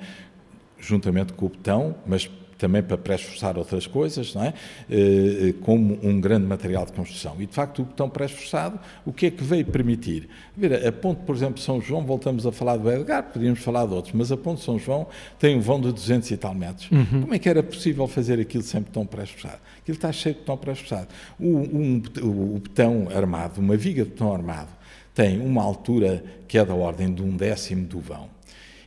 juntamente 0.77 1.33
com 1.33 1.45
o 1.45 1.49
betão, 1.49 1.95
mas 2.05 2.29
também 2.59 2.83
para 2.83 2.97
pré-esforçar 2.97 3.57
outras 3.57 3.87
coisas, 3.87 4.35
não 4.35 4.43
é? 4.43 4.53
Eh, 4.91 5.53
como 5.61 5.97
um 6.03 6.19
grande 6.19 6.45
material 6.45 6.85
de 6.85 6.91
construção. 6.91 7.35
E, 7.39 7.45
de 7.45 7.53
facto, 7.53 7.81
o 7.81 7.85
botão 7.85 8.09
pré-esforçado, 8.09 8.77
o 9.05 9.13
que 9.13 9.27
é 9.27 9.31
que 9.31 9.43
veio 9.43 9.65
permitir? 9.65 10.27
Ver, 10.55 10.85
a 10.85 10.91
ponte, 10.91 11.21
por 11.25 11.33
exemplo, 11.33 11.59
São 11.59 11.81
João, 11.81 12.05
voltamos 12.05 12.45
a 12.45 12.51
falar 12.51 12.75
do 12.75 12.91
Edgar, 12.91 13.23
podíamos 13.23 13.59
falar 13.59 13.85
de 13.85 13.93
outros, 13.93 14.13
mas 14.13 14.29
a 14.29 14.35
ponte 14.35 14.61
São 14.61 14.77
João 14.77 15.07
tem 15.39 15.55
um 15.55 15.61
vão 15.61 15.79
de 15.79 15.91
200 15.93 16.29
e 16.29 16.37
tal 16.37 16.53
metros. 16.53 16.91
Uhum. 16.91 17.21
Como 17.21 17.33
é 17.33 17.39
que 17.39 17.47
era 17.47 17.63
possível 17.63 18.05
fazer 18.07 18.39
aquilo 18.41 18.63
sem 18.63 18.81
botão 18.81 19.05
pré-esforçado? 19.05 19.59
Aquilo 19.81 19.95
está 19.95 20.11
cheio 20.11 20.35
de 20.35 20.41
botão 20.41 20.57
pré-esforçado. 20.57 21.07
O, 21.39 21.47
um, 21.47 22.03
o 22.21 22.59
betão 22.59 23.07
armado, 23.15 23.61
uma 23.61 23.77
viga 23.77 24.03
de 24.03 24.09
betão 24.09 24.33
armado, 24.33 24.69
tem 25.15 25.39
uma 25.39 25.63
altura 25.63 26.21
que 26.45 26.57
é 26.57 26.65
da 26.65 26.75
ordem 26.75 27.13
de 27.13 27.23
um 27.23 27.37
décimo 27.37 27.85
do 27.85 27.99
vão. 27.99 28.38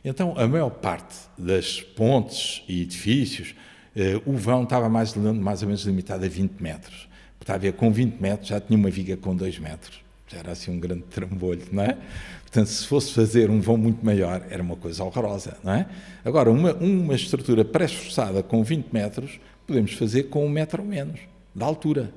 Então, 0.03 0.33
a 0.37 0.45
maior 0.47 0.69
parte 0.69 1.15
das 1.37 1.81
pontes 1.81 2.63
e 2.67 2.81
edifícios, 2.81 3.55
eh, 3.95 4.19
o 4.25 4.33
vão 4.33 4.63
estava 4.63 4.89
mais, 4.89 5.15
mais 5.15 5.61
ou 5.61 5.67
menos 5.67 5.83
limitado 5.83 6.25
a 6.25 6.27
20 6.27 6.59
metros. 6.59 7.07
Ver, 7.59 7.73
com 7.73 7.91
20 7.91 8.19
metros 8.19 8.49
já 8.49 8.59
tinha 8.59 8.77
uma 8.77 8.89
viga 8.89 9.15
com 9.15 9.35
2 9.35 9.59
metros. 9.59 10.01
Já 10.27 10.39
era 10.39 10.51
assim 10.51 10.71
um 10.71 10.79
grande 10.79 11.03
trambolho, 11.03 11.63
não 11.71 11.83
é? 11.83 11.97
Portanto, 12.41 12.67
se 12.67 12.85
fosse 12.85 13.13
fazer 13.13 13.49
um 13.49 13.61
vão 13.61 13.77
muito 13.77 14.05
maior, 14.05 14.45
era 14.49 14.61
uma 14.61 14.75
coisa 14.75 15.03
horrorosa, 15.03 15.57
não 15.63 15.73
é? 15.73 15.87
Agora, 16.23 16.51
uma, 16.51 16.73
uma 16.73 17.15
estrutura 17.15 17.63
pré-esforçada 17.63 18.43
com 18.43 18.63
20 18.63 18.87
metros, 18.91 19.39
podemos 19.65 19.93
fazer 19.93 20.23
com 20.23 20.45
um 20.45 20.49
metro 20.49 20.81
ou 20.81 20.87
menos, 20.87 21.19
de 21.55 21.63
altura. 21.63 22.13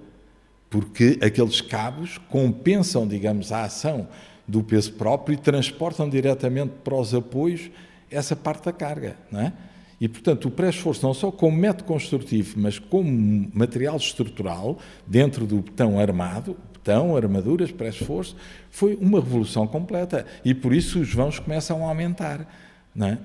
Porque 0.68 1.18
aqueles 1.22 1.60
cabos 1.60 2.18
compensam, 2.28 3.06
digamos, 3.06 3.52
a 3.52 3.64
ação 3.64 4.08
do 4.46 4.62
peso 4.62 4.92
próprio 4.92 5.34
e 5.34 5.36
transportam 5.36 6.08
diretamente 6.08 6.72
para 6.84 6.94
os 6.94 7.14
apoios 7.14 7.70
essa 8.10 8.36
parte 8.36 8.66
da 8.66 8.72
carga. 8.72 9.16
Não 9.30 9.40
é? 9.40 9.52
E, 10.00 10.08
portanto, 10.08 10.46
o 10.48 10.50
pré-esforço, 10.50 11.04
não 11.04 11.14
só 11.14 11.30
como 11.30 11.56
método 11.56 11.84
construtivo, 11.84 12.54
mas 12.58 12.78
como 12.78 13.50
material 13.54 13.96
estrutural, 13.96 14.78
dentro 15.06 15.46
do 15.46 15.62
betão 15.62 15.98
armado, 15.98 16.56
betão, 16.72 17.16
armaduras, 17.16 17.72
pré-esforço, 17.72 18.36
foi 18.70 18.96
uma 19.00 19.20
revolução 19.20 19.66
completa. 19.66 20.26
E 20.44 20.54
por 20.54 20.74
isso 20.74 21.00
os 21.00 21.12
vãos 21.12 21.38
começam 21.38 21.84
a 21.84 21.88
aumentar. 21.88 22.46
É? 22.98 23.18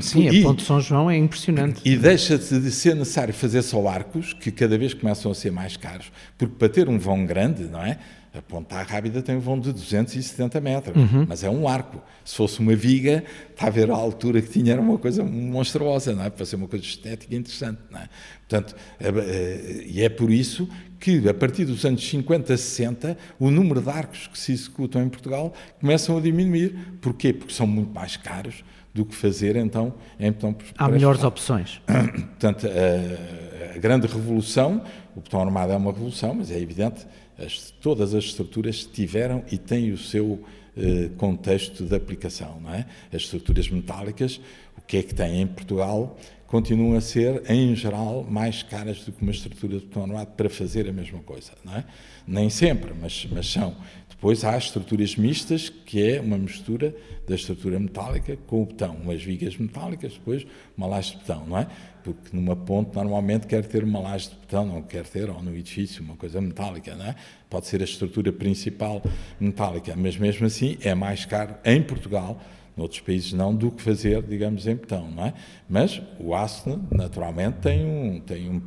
Sim, 0.00 0.30
e, 0.30 0.40
a 0.40 0.42
Ponte 0.42 0.62
São 0.62 0.80
João 0.80 1.10
é 1.10 1.16
impressionante. 1.16 1.82
E 1.84 1.96
deixa 1.96 2.38
de 2.38 2.70
ser 2.70 2.94
necessário 2.94 3.34
fazer 3.34 3.60
só 3.60 3.86
arcos, 3.86 4.32
que 4.32 4.50
cada 4.50 4.78
vez 4.78 4.94
começam 4.94 5.30
a 5.30 5.34
ser 5.34 5.50
mais 5.50 5.76
caros, 5.76 6.10
porque 6.38 6.54
para 6.54 6.68
ter 6.68 6.88
um 6.88 6.98
vão 6.98 7.26
grande, 7.26 7.64
não 7.64 7.84
é? 7.84 7.98
A 8.34 8.42
Ponta 8.42 8.80
Rábida 8.82 9.22
tem 9.22 9.36
um 9.36 9.40
vão 9.40 9.58
de 9.58 9.72
270 9.72 10.60
metros, 10.60 10.96
uhum. 10.96 11.26
mas 11.28 11.42
é 11.42 11.50
um 11.50 11.66
arco. 11.66 12.02
Se 12.24 12.36
fosse 12.36 12.60
uma 12.60 12.74
viga, 12.74 13.24
está 13.50 13.66
a 13.66 13.70
ver 13.70 13.90
a 13.90 13.94
altura 13.94 14.42
que 14.42 14.48
tinha, 14.50 14.72
era 14.72 14.80
uma 14.80 14.98
coisa 14.98 15.24
monstruosa, 15.24 16.14
não 16.14 16.24
é? 16.24 16.30
Para 16.30 16.44
ser 16.44 16.56
uma 16.56 16.68
coisa 16.68 16.84
estética 16.84 17.34
interessante, 17.34 17.80
não 17.90 17.98
é? 17.98 18.08
Portanto, 18.48 18.76
é, 19.00 19.08
é, 19.08 19.84
e 19.86 20.02
é 20.02 20.08
por 20.08 20.30
isso 20.30 20.68
que, 21.00 21.28
a 21.28 21.34
partir 21.34 21.64
dos 21.64 21.84
anos 21.84 22.06
50, 22.08 22.56
60, 22.56 23.16
o 23.38 23.50
número 23.50 23.80
de 23.80 23.90
arcos 23.90 24.26
que 24.26 24.38
se 24.38 24.52
executam 24.52 25.02
em 25.02 25.08
Portugal 25.08 25.52
começam 25.80 26.16
a 26.16 26.20
diminuir. 26.20 26.98
Porquê? 27.00 27.32
Porque 27.32 27.54
são 27.54 27.66
muito 27.66 27.92
mais 27.92 28.16
caros 28.16 28.64
do 28.94 29.04
que 29.04 29.14
fazer, 29.14 29.56
então, 29.56 29.94
em 30.18 30.34
Há 30.76 30.88
melhores 30.88 31.22
opções. 31.22 31.80
Portanto, 31.86 32.66
a, 32.66 33.64
a 33.64 33.68
a 33.78 33.80
grande 33.80 34.06
revolução, 34.06 34.82
o 35.16 35.20
botão 35.20 35.40
armado 35.40 35.72
é 35.72 35.76
uma 35.76 35.92
revolução, 35.92 36.34
mas 36.34 36.50
é 36.50 36.58
evidente, 36.58 37.06
as, 37.38 37.72
todas 37.80 38.14
as 38.14 38.24
estruturas 38.24 38.84
tiveram 38.84 39.44
e 39.50 39.56
têm 39.56 39.92
o 39.92 39.98
seu 39.98 40.44
eh, 40.76 41.10
contexto 41.16 41.84
de 41.84 41.94
aplicação. 41.94 42.60
Não 42.60 42.74
é? 42.74 42.86
As 43.12 43.22
estruturas 43.22 43.68
metálicas, 43.68 44.40
o 44.76 44.80
que 44.80 44.96
é 44.98 45.02
que 45.02 45.14
têm 45.14 45.42
em 45.42 45.46
Portugal, 45.46 46.16
continuam 46.46 46.96
a 46.96 47.00
ser, 47.00 47.42
em 47.50 47.74
geral, 47.76 48.24
mais 48.28 48.62
caras 48.62 49.04
do 49.04 49.12
que 49.12 49.22
uma 49.22 49.32
estrutura 49.32 49.78
de 49.78 49.86
botão 49.86 50.02
armado 50.02 50.30
para 50.36 50.48
fazer 50.48 50.88
a 50.88 50.92
mesma 50.92 51.20
coisa. 51.20 51.52
Não 51.64 51.76
é? 51.76 51.84
Nem 52.26 52.48
sempre, 52.50 52.92
mas, 53.00 53.26
mas 53.30 53.46
são. 53.46 53.76
Depois 54.18 54.44
há 54.44 54.58
estruturas 54.58 55.14
mistas, 55.14 55.68
que 55.68 56.02
é 56.02 56.20
uma 56.20 56.36
mistura 56.36 56.92
da 57.24 57.36
estrutura 57.36 57.78
metálica 57.78 58.36
com 58.48 58.62
o 58.62 58.66
betão. 58.66 58.96
Umas 58.96 59.22
vigas 59.22 59.56
metálicas, 59.56 60.14
depois 60.14 60.44
uma 60.76 60.88
laje 60.88 61.12
de 61.12 61.18
betão, 61.18 61.46
não 61.46 61.56
é? 61.56 61.68
Porque 62.02 62.36
numa 62.36 62.56
ponte 62.56 62.96
normalmente 62.96 63.46
quer 63.46 63.64
ter 63.64 63.84
uma 63.84 64.00
laje 64.00 64.30
de 64.30 64.34
betão, 64.34 64.66
não 64.66 64.82
quer 64.82 65.06
ter, 65.06 65.30
ou 65.30 65.40
no 65.40 65.54
edifício, 65.54 66.02
uma 66.02 66.16
coisa 66.16 66.40
metálica, 66.40 66.96
não 66.96 67.06
é? 67.06 67.14
Pode 67.48 67.68
ser 67.68 67.80
a 67.80 67.84
estrutura 67.84 68.32
principal 68.32 69.00
metálica, 69.38 69.94
mas 69.96 70.16
mesmo 70.16 70.46
assim 70.46 70.76
é 70.80 70.96
mais 70.96 71.24
caro 71.24 71.54
em 71.64 71.80
Portugal 71.80 72.42
noutros 72.76 73.00
países 73.00 73.32
não, 73.32 73.54
do 73.54 73.70
que 73.70 73.82
fazer, 73.82 74.22
digamos, 74.22 74.66
em 74.66 74.76
betão, 74.76 75.10
não 75.10 75.26
é? 75.26 75.34
Mas 75.68 76.00
o 76.18 76.34
aço, 76.34 76.80
naturalmente, 76.90 77.58
tem 77.58 77.84
um, 77.84 78.20
tem 78.20 78.48
um 78.48 78.60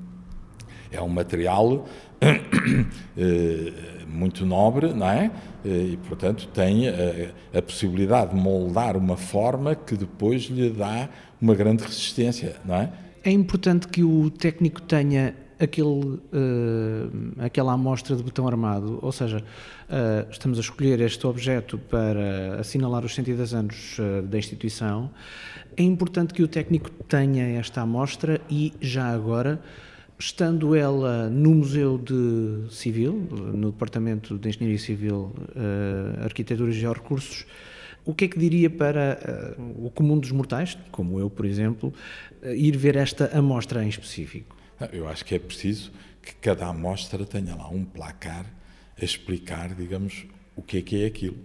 é 0.91 1.01
um 1.01 1.09
material 1.09 1.87
eh, 2.21 3.73
muito 4.07 4.45
nobre, 4.45 4.93
não 4.93 5.09
é? 5.09 5.31
Eh, 5.65 5.91
e, 5.93 5.97
portanto, 6.07 6.47
tem 6.53 6.87
a, 6.89 7.57
a, 7.57 7.61
possibilidade 7.61 8.35
de 8.35 8.39
moldar 8.39 8.97
uma 8.97 9.17
forma 9.17 9.75
que 9.75 9.95
depois 9.95 10.43
lhe 10.43 10.69
dá 10.69 11.09
uma 11.41 11.55
grande 11.55 11.83
resistência, 11.83 12.57
não 12.65 12.75
é? 12.75 12.91
É 13.23 13.31
importante 13.31 13.87
que 13.87 14.03
o 14.03 14.29
técnico 14.29 14.81
tenha 14.81 15.35
aquele, 15.59 15.85
uh, 15.87 16.21
aquela 17.37 17.73
amostra 17.73 18.15
de 18.15 18.23
botão 18.23 18.47
armado, 18.47 18.97
ou 19.01 19.11
seja, 19.11 19.37
uh, 19.37 20.29
estamos 20.31 20.57
a 20.57 20.61
escolher 20.61 20.99
este 21.01 21.25
objeto 21.27 21.77
para 21.77 22.59
assinalar 22.59 23.05
os 23.05 23.13
110 23.13 23.53
anos 23.53 23.97
uh, 23.99 24.23
da 24.23 24.39
instituição, 24.39 25.11
é 25.77 25.83
importante 25.83 26.33
que 26.33 26.41
o 26.41 26.47
técnico 26.47 26.89
tenha 27.07 27.59
esta 27.59 27.81
amostra 27.81 28.41
e, 28.49 28.73
já 28.81 29.13
agora, 29.13 29.61
estando 30.21 30.75
ela 30.75 31.29
no 31.29 31.55
Museu 31.55 31.97
de 31.97 32.71
Civil, 32.71 33.27
no 33.53 33.71
Departamento 33.71 34.37
de 34.37 34.49
Engenharia 34.49 34.77
Civil, 34.77 35.33
uh, 35.35 36.23
Arquitetura 36.23 36.69
e 36.69 36.73
Georrecursos, 36.73 37.45
o 38.05 38.13
que 38.13 38.25
é 38.25 38.27
que 38.27 38.37
diria 38.37 38.69
para 38.69 39.57
uh, 39.57 39.85
o 39.87 39.89
comum 39.89 40.19
dos 40.19 40.31
mortais, 40.31 40.77
como 40.91 41.19
eu, 41.19 41.27
por 41.27 41.43
exemplo, 41.43 41.91
uh, 42.43 42.53
ir 42.53 42.77
ver 42.77 42.97
esta 42.97 43.35
amostra 43.35 43.83
em 43.83 43.89
específico? 43.89 44.55
Eu 44.93 45.07
acho 45.07 45.25
que 45.25 45.33
é 45.33 45.39
preciso 45.39 45.91
que 46.21 46.35
cada 46.35 46.67
amostra 46.67 47.25
tenha 47.25 47.55
lá 47.55 47.67
um 47.69 47.83
placar 47.83 48.45
a 48.99 49.03
explicar, 49.03 49.73
digamos, 49.73 50.25
o 50.55 50.61
que 50.61 50.77
é 50.77 50.81
que 50.83 51.03
é 51.03 51.07
aquilo. 51.07 51.37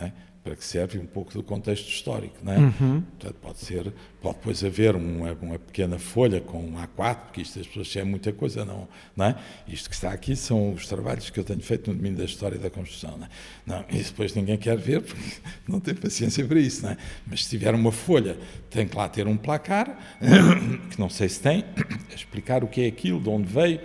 É? 0.00 0.12
Para 0.42 0.56
que 0.56 0.64
serve 0.64 0.98
um 0.98 1.04
pouco 1.04 1.32
do 1.34 1.42
contexto 1.42 1.88
histórico, 1.88 2.36
não 2.42 2.52
é? 2.52 2.58
Uhum. 2.58 3.02
Portanto, 3.02 3.36
pode 3.42 3.58
ser, 3.58 3.92
pode 4.22 4.36
depois 4.36 4.64
haver 4.64 4.96
uma, 4.96 5.32
uma, 5.32 5.58
pequena 5.58 5.98
folha 5.98 6.40
com 6.40 6.58
um 6.58 6.76
A4, 6.76 7.16
porque 7.16 7.42
isto 7.42 7.60
as 7.60 7.66
pessoas 7.66 7.94
é 7.96 8.04
muita 8.04 8.32
coisa, 8.32 8.64
não, 8.64 8.88
não 9.14 9.26
é? 9.26 9.36
Isto 9.68 9.90
que 9.90 9.94
está 9.94 10.10
aqui 10.10 10.34
são 10.34 10.72
os 10.72 10.86
trabalhos 10.86 11.28
que 11.28 11.38
eu 11.38 11.44
tenho 11.44 11.60
feito 11.60 11.90
no 11.90 11.96
domínio 11.96 12.18
da 12.18 12.24
história 12.24 12.58
da 12.58 12.70
construção, 12.70 13.18
não, 13.18 13.26
é? 13.26 13.28
não 13.66 13.84
E 13.90 14.02
depois 14.02 14.34
ninguém 14.34 14.56
quer 14.56 14.78
ver, 14.78 15.02
porque 15.02 15.22
não 15.68 15.78
tem 15.78 15.94
paciência 15.94 16.44
para 16.46 16.58
isso, 16.58 16.84
não 16.84 16.90
é? 16.90 16.96
Mas 17.26 17.44
se 17.44 17.50
tiver 17.50 17.74
uma 17.74 17.92
folha, 17.92 18.38
tem 18.70 18.88
que 18.88 18.96
lá 18.96 19.08
ter 19.10 19.26
um 19.26 19.36
placar, 19.36 20.18
que 20.90 20.98
não 20.98 21.10
sei 21.10 21.28
se 21.28 21.40
tem, 21.40 21.64
a 22.10 22.14
explicar 22.14 22.64
o 22.64 22.66
que 22.66 22.80
é 22.80 22.86
aquilo, 22.86 23.20
de 23.20 23.28
onde 23.28 23.46
veio, 23.46 23.80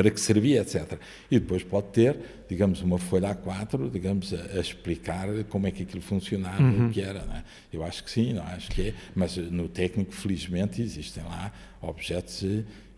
para 0.00 0.10
que 0.10 0.18
servia, 0.18 0.62
etc. 0.62 0.98
E 1.30 1.38
depois 1.38 1.62
pode 1.62 1.88
ter, 1.88 2.16
digamos, 2.48 2.80
uma 2.80 2.96
folha 2.96 3.34
A4, 3.34 3.90
digamos, 3.90 4.32
a, 4.32 4.56
a 4.56 4.58
explicar 4.58 5.28
como 5.50 5.66
é 5.66 5.70
que 5.70 5.82
aquilo 5.82 6.00
funcionava, 6.00 6.62
uhum. 6.62 6.86
o 6.86 6.90
que 6.90 7.02
era. 7.02 7.18
É? 7.18 7.42
Eu 7.70 7.84
acho 7.84 8.02
que 8.02 8.10
sim, 8.10 8.32
não 8.32 8.42
acho 8.44 8.70
que 8.70 8.88
é, 8.88 8.94
mas 9.14 9.36
no 9.36 9.68
técnico, 9.68 10.14
felizmente, 10.14 10.80
existem 10.80 11.22
lá 11.22 11.52
objetos 11.82 12.42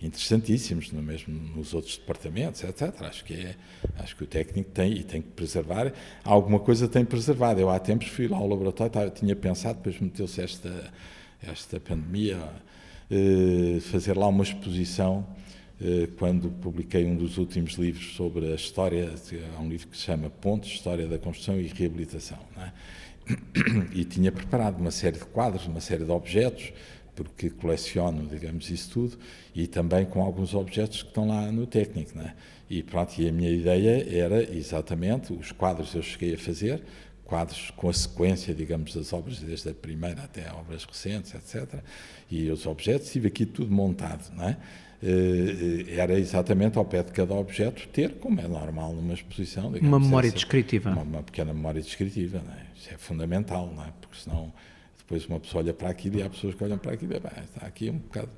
interessantíssimos, 0.00 0.92
no 0.92 1.02
mesmo 1.02 1.34
nos 1.56 1.74
outros 1.74 1.96
departamentos, 1.96 2.62
etc. 2.62 2.94
Acho 3.00 3.24
que 3.24 3.34
é, 3.34 3.56
acho 3.98 4.14
que 4.14 4.22
o 4.22 4.26
técnico 4.28 4.70
tem 4.70 4.92
e 4.92 5.02
tem 5.02 5.20
que 5.20 5.30
preservar. 5.30 5.92
Alguma 6.22 6.60
coisa 6.60 6.86
tem 6.86 7.04
preservado. 7.04 7.60
Eu 7.60 7.68
há 7.68 7.80
tempos 7.80 8.06
fui 8.06 8.28
lá 8.28 8.36
ao 8.36 8.46
laboratório, 8.46 9.10
tinha 9.10 9.34
pensado, 9.34 9.78
depois 9.78 9.98
meteu-se 9.98 10.40
esta 10.40 10.92
esta 11.50 11.80
pandemia, 11.80 12.38
eh, 13.10 13.80
fazer 13.80 14.16
lá 14.16 14.28
uma 14.28 14.44
exposição 14.44 15.26
quando 16.16 16.50
publiquei 16.50 17.04
um 17.04 17.16
dos 17.16 17.38
últimos 17.38 17.74
livros 17.74 18.14
sobre 18.14 18.52
a 18.52 18.54
história, 18.54 19.12
há 19.56 19.60
um 19.60 19.68
livro 19.68 19.88
que 19.88 19.96
se 19.96 20.04
chama 20.04 20.30
Pontos, 20.30 20.70
História 20.70 21.06
da 21.06 21.18
Construção 21.18 21.60
e 21.60 21.66
Reabilitação. 21.66 22.38
É? 22.58 22.72
E 23.94 24.04
tinha 24.04 24.32
preparado 24.32 24.78
uma 24.78 24.90
série 24.90 25.18
de 25.18 25.24
quadros, 25.24 25.66
uma 25.66 25.80
série 25.80 26.04
de 26.04 26.10
objetos, 26.10 26.72
porque 27.14 27.50
coleciono, 27.50 28.26
digamos, 28.26 28.70
isso 28.70 28.90
tudo, 28.90 29.18
e 29.54 29.66
também 29.66 30.04
com 30.06 30.22
alguns 30.22 30.54
objetos 30.54 31.02
que 31.02 31.08
estão 31.08 31.28
lá 31.28 31.50
no 31.52 31.66
técnico. 31.66 32.18
É? 32.18 32.34
E 32.70 32.82
pronto, 32.82 33.18
e 33.20 33.28
a 33.28 33.32
minha 33.32 33.50
ideia 33.50 34.06
era 34.16 34.42
exatamente, 34.42 35.32
os 35.32 35.52
quadros 35.52 35.94
eu 35.94 36.02
cheguei 36.02 36.34
a 36.34 36.38
fazer, 36.38 36.82
quadros 37.32 37.70
com 37.74 37.88
a 37.88 37.92
sequência, 37.94 38.52
digamos, 38.52 38.94
das 38.94 39.10
obras, 39.10 39.38
desde 39.38 39.70
a 39.70 39.72
primeira 39.72 40.22
até 40.24 40.52
obras 40.52 40.84
recentes, 40.84 41.34
etc. 41.34 41.80
E 42.30 42.50
os 42.50 42.66
objetos, 42.66 43.10
tive 43.10 43.28
aqui 43.28 43.46
tudo 43.46 43.72
montado, 43.72 44.30
não 44.36 44.50
é? 44.50 44.58
Eh, 45.02 45.96
era 45.96 46.18
exatamente 46.18 46.76
ao 46.76 46.84
pé 46.84 47.02
de 47.02 47.10
cada 47.10 47.32
objeto 47.32 47.88
ter, 47.88 48.16
como 48.16 48.38
é 48.38 48.46
normal 48.46 48.92
numa 48.92 49.14
exposição. 49.14 49.72
Digamos, 49.72 49.88
uma 49.88 49.98
memória 49.98 50.26
essa, 50.28 50.36
descritiva. 50.36 50.90
Uma, 50.90 51.02
uma, 51.02 51.22
pequena 51.22 51.54
memória 51.54 51.80
descritiva, 51.80 52.42
não 52.44 52.52
é? 52.52 52.66
Isso 52.76 52.92
é 52.92 52.98
fundamental, 52.98 53.72
não 53.74 53.82
é? 53.82 53.88
Porque 53.98 54.18
senão 54.22 54.52
depois 54.98 55.24
uma 55.24 55.40
pessoa 55.40 55.64
olha 55.64 55.72
para 55.72 55.88
aquilo 55.88 56.18
e 56.18 56.22
há 56.22 56.28
pessoas 56.28 56.54
que 56.54 56.62
olham 56.62 56.76
para 56.76 56.92
aquilo 56.92 57.16
e 57.16 57.18
bem, 57.18 57.32
está 57.44 57.66
aqui 57.66 57.88
um 57.88 57.96
bocado 57.96 58.28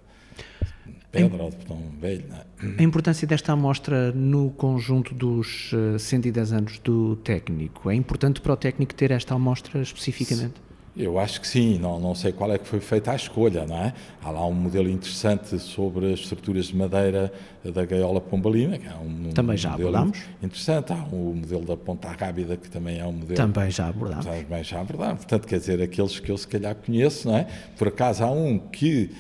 pedra 1.11 1.43
ou 1.43 1.51
de 1.51 1.57
botão 1.57 1.79
velho. 2.01 2.25
É? 2.33 2.81
A 2.81 2.83
importância 2.83 3.27
desta 3.27 3.53
amostra 3.53 4.13
no 4.13 4.51
conjunto 4.51 5.15
dos 5.15 5.71
110 5.99 6.53
eh, 6.53 6.57
anos 6.57 6.79
do 6.79 7.17
técnico, 7.17 7.91
é 7.91 7.95
importante 7.95 8.41
para 8.41 8.53
o 8.53 8.57
técnico 8.57 8.95
ter 8.95 9.11
esta 9.11 9.35
amostra 9.35 9.81
especificamente? 9.81 10.65
Eu 10.97 11.19
acho 11.19 11.41
que 11.41 11.49
sim, 11.49 11.77
não, 11.77 11.99
não 11.99 12.15
sei 12.15 12.31
qual 12.31 12.53
é 12.53 12.59
que 12.59 12.69
foi 12.69 12.79
feita 12.79 13.11
a 13.11 13.17
escolha, 13.17 13.67
não 13.67 13.77
é? 13.77 13.93
Há 14.23 14.31
lá 14.31 14.47
um 14.47 14.53
modelo 14.53 14.89
interessante 14.89 15.59
sobre 15.59 16.13
as 16.13 16.21
estruturas 16.21 16.67
de 16.67 16.77
madeira 16.77 17.33
da 17.65 17.85
gaiola 17.85 18.21
pombalina, 18.21 18.79
que 18.79 18.87
é 18.87 18.95
um 18.95 19.31
Também 19.33 19.57
já 19.57 19.75
abordámos. 19.75 20.23
Interessante, 20.41 20.93
há 20.93 21.05
o 21.11 21.35
modelo 21.35 21.65
da 21.65 21.77
ponta 21.77 22.09
rábida, 22.13 22.57
que 22.57 22.71
também 22.71 23.01
é 23.01 23.05
um 23.05 23.11
modelo... 23.11 23.35
Também 23.35 23.73
já 23.73 23.89
abordámos. 23.89 24.25
Também 24.25 24.63
já 24.63 24.81
abordámos, 24.81 25.25
portanto, 25.25 25.49
quer 25.49 25.59
dizer, 25.59 25.83
aqueles 25.83 26.21
que 26.21 26.31
eu 26.31 26.39
se 26.39 26.47
calhar 26.47 26.77
conheço, 26.77 27.27
não 27.27 27.39
é? 27.39 27.49
Por 27.77 27.89
acaso 27.89 28.23
há 28.23 28.31
um 28.31 28.57
que, 28.57 29.11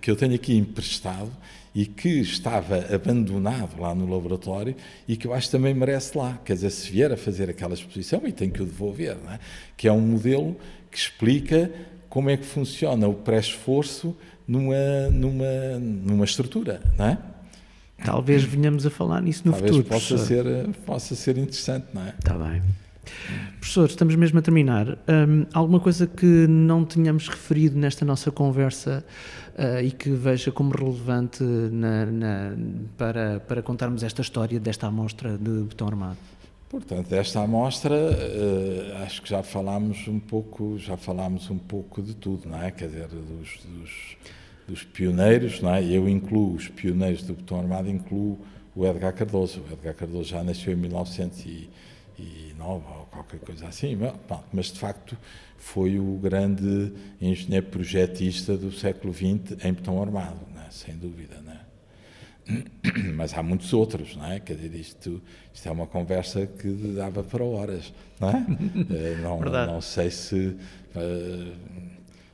que 0.00 0.10
eu 0.10 0.16
tenho 0.16 0.34
aqui 0.34 0.56
emprestado 0.56 1.30
e 1.74 1.86
que 1.86 2.20
estava 2.20 2.86
abandonado 2.94 3.80
lá 3.80 3.94
no 3.94 4.08
laboratório 4.08 4.76
e 5.08 5.16
que 5.16 5.26
eu 5.26 5.34
acho 5.34 5.48
que 5.48 5.52
também 5.52 5.74
merece 5.74 6.16
lá, 6.16 6.40
quer 6.44 6.54
dizer, 6.54 6.70
se 6.70 6.90
vier 6.90 7.10
a 7.12 7.16
fazer 7.16 7.50
aquela 7.50 7.74
exposição, 7.74 8.22
e 8.24 8.32
tem 8.32 8.48
que 8.48 8.62
o 8.62 8.64
devolver, 8.64 9.16
é? 9.28 9.38
Que 9.76 9.88
é 9.88 9.92
um 9.92 10.00
modelo 10.00 10.56
que 10.90 10.96
explica 10.96 11.70
como 12.08 12.30
é 12.30 12.36
que 12.36 12.46
funciona 12.46 13.08
o 13.08 13.14
pré-esforço 13.14 14.16
numa, 14.46 15.10
numa, 15.10 15.78
numa 15.80 16.24
estrutura, 16.24 16.80
não 16.96 17.06
é? 17.06 17.18
Talvez 18.04 18.44
venhamos 18.44 18.86
a 18.86 18.90
falar 18.90 19.20
nisso 19.20 19.42
no 19.44 19.52
Talvez 19.52 19.76
futuro. 19.76 19.88
Possa 19.88 20.18
ser, 20.18 20.44
possa 20.86 21.14
ser 21.14 21.38
interessante, 21.38 21.86
não 21.92 22.02
é? 22.02 22.14
Está 22.18 22.34
bem. 22.36 22.62
Professor, 23.58 23.86
estamos 23.86 24.14
mesmo 24.16 24.38
a 24.38 24.42
terminar. 24.42 24.98
Um, 25.08 25.46
alguma 25.52 25.80
coisa 25.80 26.06
que 26.06 26.46
não 26.46 26.84
tínhamos 26.84 27.28
referido 27.28 27.78
nesta 27.78 28.04
nossa 28.04 28.30
conversa 28.30 29.04
uh, 29.58 29.82
e 29.82 29.90
que 29.90 30.10
veja 30.10 30.50
como 30.52 30.70
relevante 30.70 31.42
na, 31.42 32.06
na, 32.06 32.56
para, 32.96 33.40
para 33.40 33.62
contarmos 33.62 34.02
esta 34.02 34.22
história 34.22 34.60
desta 34.60 34.86
amostra 34.86 35.36
de 35.38 35.50
botão 35.62 35.88
armado? 35.88 36.18
Portanto, 36.68 37.12
esta 37.12 37.40
amostra, 37.40 37.94
uh, 37.94 39.04
acho 39.04 39.22
que 39.22 39.30
já 39.30 39.42
falámos 39.42 40.08
um 40.08 40.18
pouco, 40.18 40.76
já 40.78 40.96
falámos 40.96 41.48
um 41.48 41.58
pouco 41.58 42.02
de 42.02 42.14
tudo, 42.14 42.48
não 42.48 42.60
é? 42.60 42.70
Quer 42.70 42.88
dizer, 42.88 43.06
dos, 43.06 43.60
dos, 43.64 44.16
dos 44.66 44.82
pioneiros, 44.82 45.60
não 45.60 45.72
é? 45.72 45.84
Eu 45.84 46.08
incluo 46.08 46.54
os 46.54 46.68
pioneiros 46.68 47.22
do 47.22 47.34
botão 47.34 47.60
armado, 47.60 47.88
incluo 47.88 48.38
o 48.74 48.84
Edgar 48.84 49.14
Cardoso. 49.14 49.62
O 49.70 49.72
Edgar 49.72 49.94
Cardoso 49.94 50.30
já 50.30 50.42
nasceu 50.42 50.72
em 50.72 50.76
1909 52.18 52.84
ou 52.98 53.06
qualquer 53.06 53.40
coisa 53.40 53.66
assim, 53.66 53.98
mas 54.52 54.66
de 54.66 54.78
facto 54.78 55.16
foi 55.56 55.98
o 55.98 56.18
grande 56.18 56.92
engenheiro 57.20 57.66
projetista 57.66 58.56
do 58.56 58.72
século 58.72 59.12
XX 59.12 59.64
em 59.64 59.72
botão 59.72 60.00
armado, 60.02 60.40
é? 60.66 60.70
sem 60.70 60.96
dúvida. 60.96 61.36
É? 61.48 61.64
mas 63.14 63.36
há 63.36 63.42
muitos 63.42 63.72
outros, 63.72 64.16
não 64.16 64.26
é? 64.26 64.40
Quer 64.40 64.56
dizer, 64.56 64.74
isto, 64.78 65.22
isto 65.52 65.68
é 65.68 65.72
uma 65.72 65.86
conversa 65.86 66.46
que 66.46 66.68
dava 66.94 67.22
para 67.22 67.44
horas, 67.44 67.92
não 68.20 68.30
é? 68.30 68.46
Eh, 68.94 69.16
não, 69.22 69.40
não 69.40 69.80
sei 69.80 70.10
se, 70.10 70.56
uh, 70.94 71.54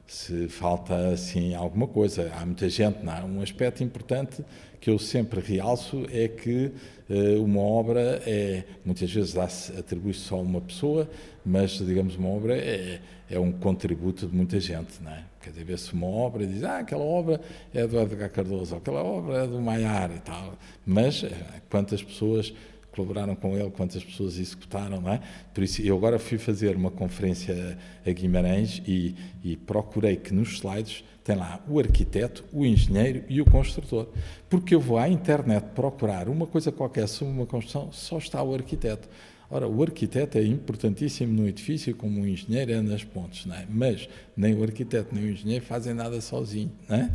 se 0.07 0.49
falta 0.49 1.11
assim 1.11 1.55
alguma 1.55 1.87
coisa. 1.87 2.33
Há 2.35 2.45
muita 2.45 2.69
gente, 2.69 3.05
não 3.05 3.17
é? 3.17 3.23
Um 3.23 3.41
aspecto 3.41 3.85
importante 3.85 4.45
que 4.81 4.89
eu 4.89 4.99
sempre 4.99 5.41
realço 5.41 6.07
é 6.11 6.27
que 6.27 6.73
uh, 7.09 7.45
uma 7.45 7.61
obra 7.61 8.23
é, 8.27 8.65
muitas 8.85 9.13
vezes 9.13 9.37
atribui-se 9.79 10.21
só 10.21 10.37
a 10.37 10.41
uma 10.41 10.61
pessoa, 10.61 11.09
mas, 11.45 11.73
digamos, 11.73 12.17
uma 12.17 12.29
obra 12.31 12.57
é, 12.57 13.01
é 13.29 13.39
um 13.39 13.53
contributo 13.53 14.27
de 14.27 14.35
muita 14.35 14.59
gente, 14.59 15.03
não 15.03 15.11
é? 15.11 15.25
Quer 15.43 15.51
dizer, 15.51 15.65
vê-se 15.65 15.93
uma 15.93 16.07
obra 16.07 16.43
e 16.43 16.47
diz, 16.47 16.65
ah, 16.65 16.79
aquela 16.79 17.05
obra 17.05 17.41
é 17.75 17.87
do 17.87 17.99
Edgar 17.99 18.31
Cardoso, 18.31 18.75
aquela 18.77 19.03
obra 19.03 19.45
é 19.45 19.47
do 19.47 19.61
Maiar 19.61 20.11
e 20.15 20.21
tal, 20.21 20.55
mas 20.85 21.25
eh, 21.25 21.31
quantas 21.71 22.03
pessoas 22.03 22.53
colaboraram 22.93 23.35
com 23.35 23.57
ele, 23.57 23.71
quantas 23.71 24.03
pessoas 24.03 24.39
executaram, 24.39 25.01
não 25.01 25.13
é? 25.13 25.21
Por 25.55 25.63
isso, 25.63 25.83
eu 25.83 25.97
agora 25.97 26.19
fui 26.19 26.39
fazer 26.39 26.77
uma 26.77 26.91
conferência 26.91 27.79
a 28.07 28.11
Guimarães 28.11 28.83
e, 28.87 29.15
e 29.43 29.57
procurei 29.57 30.17
que 30.17 30.35
nos 30.35 30.55
slides 30.55 31.05
tem 31.23 31.37
lá 31.37 31.63
o 31.69 31.79
arquiteto, 31.79 32.45
o 32.53 32.65
engenheiro 32.65 33.25
e 33.29 33.41
o 33.41 33.45
construtor. 33.45 34.09
Porque 34.49 34.75
eu 34.75 34.81
vou 34.81 34.99
à 34.99 35.09
internet 35.09 35.65
procurar 35.75 36.29
uma 36.29 36.47
coisa 36.47 36.73
qualquer 36.73 37.07
sobre 37.07 37.35
uma 37.35 37.47
construção, 37.47 37.93
só 37.93 38.19
está 38.19 38.43
o 38.43 38.55
arquiteto. 38.55 39.09
Ora, 39.51 39.67
o 39.67 39.83
arquiteto 39.83 40.39
é 40.39 40.45
importantíssimo 40.45 41.33
no 41.33 41.49
edifício, 41.49 41.95
como 41.97 42.23
o 42.23 42.27
engenheiro 42.27 42.73
é 42.73 42.81
nas 42.81 43.03
pontes, 43.03 43.47
não 43.47 43.57
é? 43.57 43.67
mas 43.69 44.09
nem 44.37 44.55
o 44.55 44.63
arquiteto 44.63 45.13
nem 45.13 45.25
o 45.25 45.31
engenheiro 45.31 45.65
fazem 45.65 45.93
nada 45.93 46.21
sozinho. 46.21 46.71
Não 46.89 46.97
é? 46.97 47.11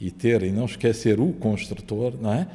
E 0.00 0.10
ter 0.10 0.42
e 0.42 0.50
não 0.50 0.66
esquecer 0.66 1.20
o 1.20 1.32
construtor, 1.32 2.20
não 2.20 2.32
é? 2.32 2.46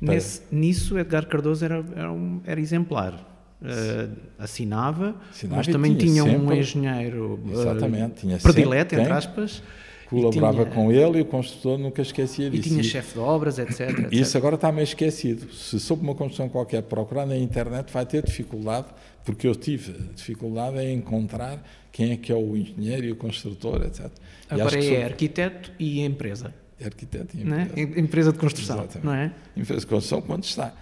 Nesse, 0.00 0.42
nisso, 0.50 0.98
Edgar 0.98 1.26
Cardoso 1.26 1.64
era, 1.64 1.84
era, 1.94 2.12
um, 2.12 2.40
era 2.44 2.60
exemplar. 2.60 3.14
Uh, 3.60 4.16
assinava, 4.38 5.16
assinava, 5.30 5.56
mas 5.56 5.66
também 5.66 5.96
tinha, 5.96 6.22
tinha 6.22 6.38
um 6.38 6.52
engenheiro 6.52 7.40
uh, 7.44 8.10
tinha 8.14 8.38
predileto, 8.38 8.90
sempre, 8.90 9.02
entre 9.02 9.12
aspas. 9.12 9.62
Colaborava 10.08 10.62
tinha, 10.62 10.74
com 10.74 10.92
ele 10.92 11.18
e 11.18 11.20
o 11.22 11.24
construtor 11.24 11.76
nunca 11.76 12.00
esquecia 12.00 12.48
disso. 12.48 12.68
E 12.68 12.70
tinha 12.70 12.82
chefe 12.84 13.14
de 13.14 13.18
obras, 13.18 13.58
etc, 13.58 13.90
etc. 13.90 14.12
Isso 14.12 14.38
agora 14.38 14.54
está 14.54 14.70
meio 14.70 14.84
esquecido. 14.84 15.52
Se 15.52 15.80
soube 15.80 16.02
uma 16.04 16.14
construção 16.14 16.48
qualquer 16.48 16.82
procurar 16.82 17.26
na 17.26 17.36
internet, 17.36 17.92
vai 17.92 18.06
ter 18.06 18.24
dificuldade, 18.24 18.86
porque 19.24 19.46
eu 19.46 19.56
tive 19.56 19.92
dificuldade 20.14 20.78
em 20.78 20.96
encontrar 20.96 21.60
quem 21.90 22.12
é 22.12 22.16
que 22.16 22.30
é 22.30 22.36
o 22.36 22.56
engenheiro 22.56 23.06
e 23.06 23.12
o 23.12 23.16
construtor, 23.16 23.82
etc. 23.82 24.08
Agora 24.48 24.82
é 24.82 25.04
arquiteto 25.04 25.72
e 25.80 26.00
empresa 26.00 26.54
arquiteto 26.84 27.36
e 27.36 27.42
empresa. 27.42 27.70
É? 27.76 28.00
Empresa 28.00 28.32
de 28.32 28.38
construção, 28.38 28.76
Exatamente. 28.78 29.04
não 29.04 29.14
é? 29.14 29.32
Empresa 29.56 29.80
de 29.80 29.86
construção, 29.86 30.20
quando 30.20 30.44
está 30.44 30.72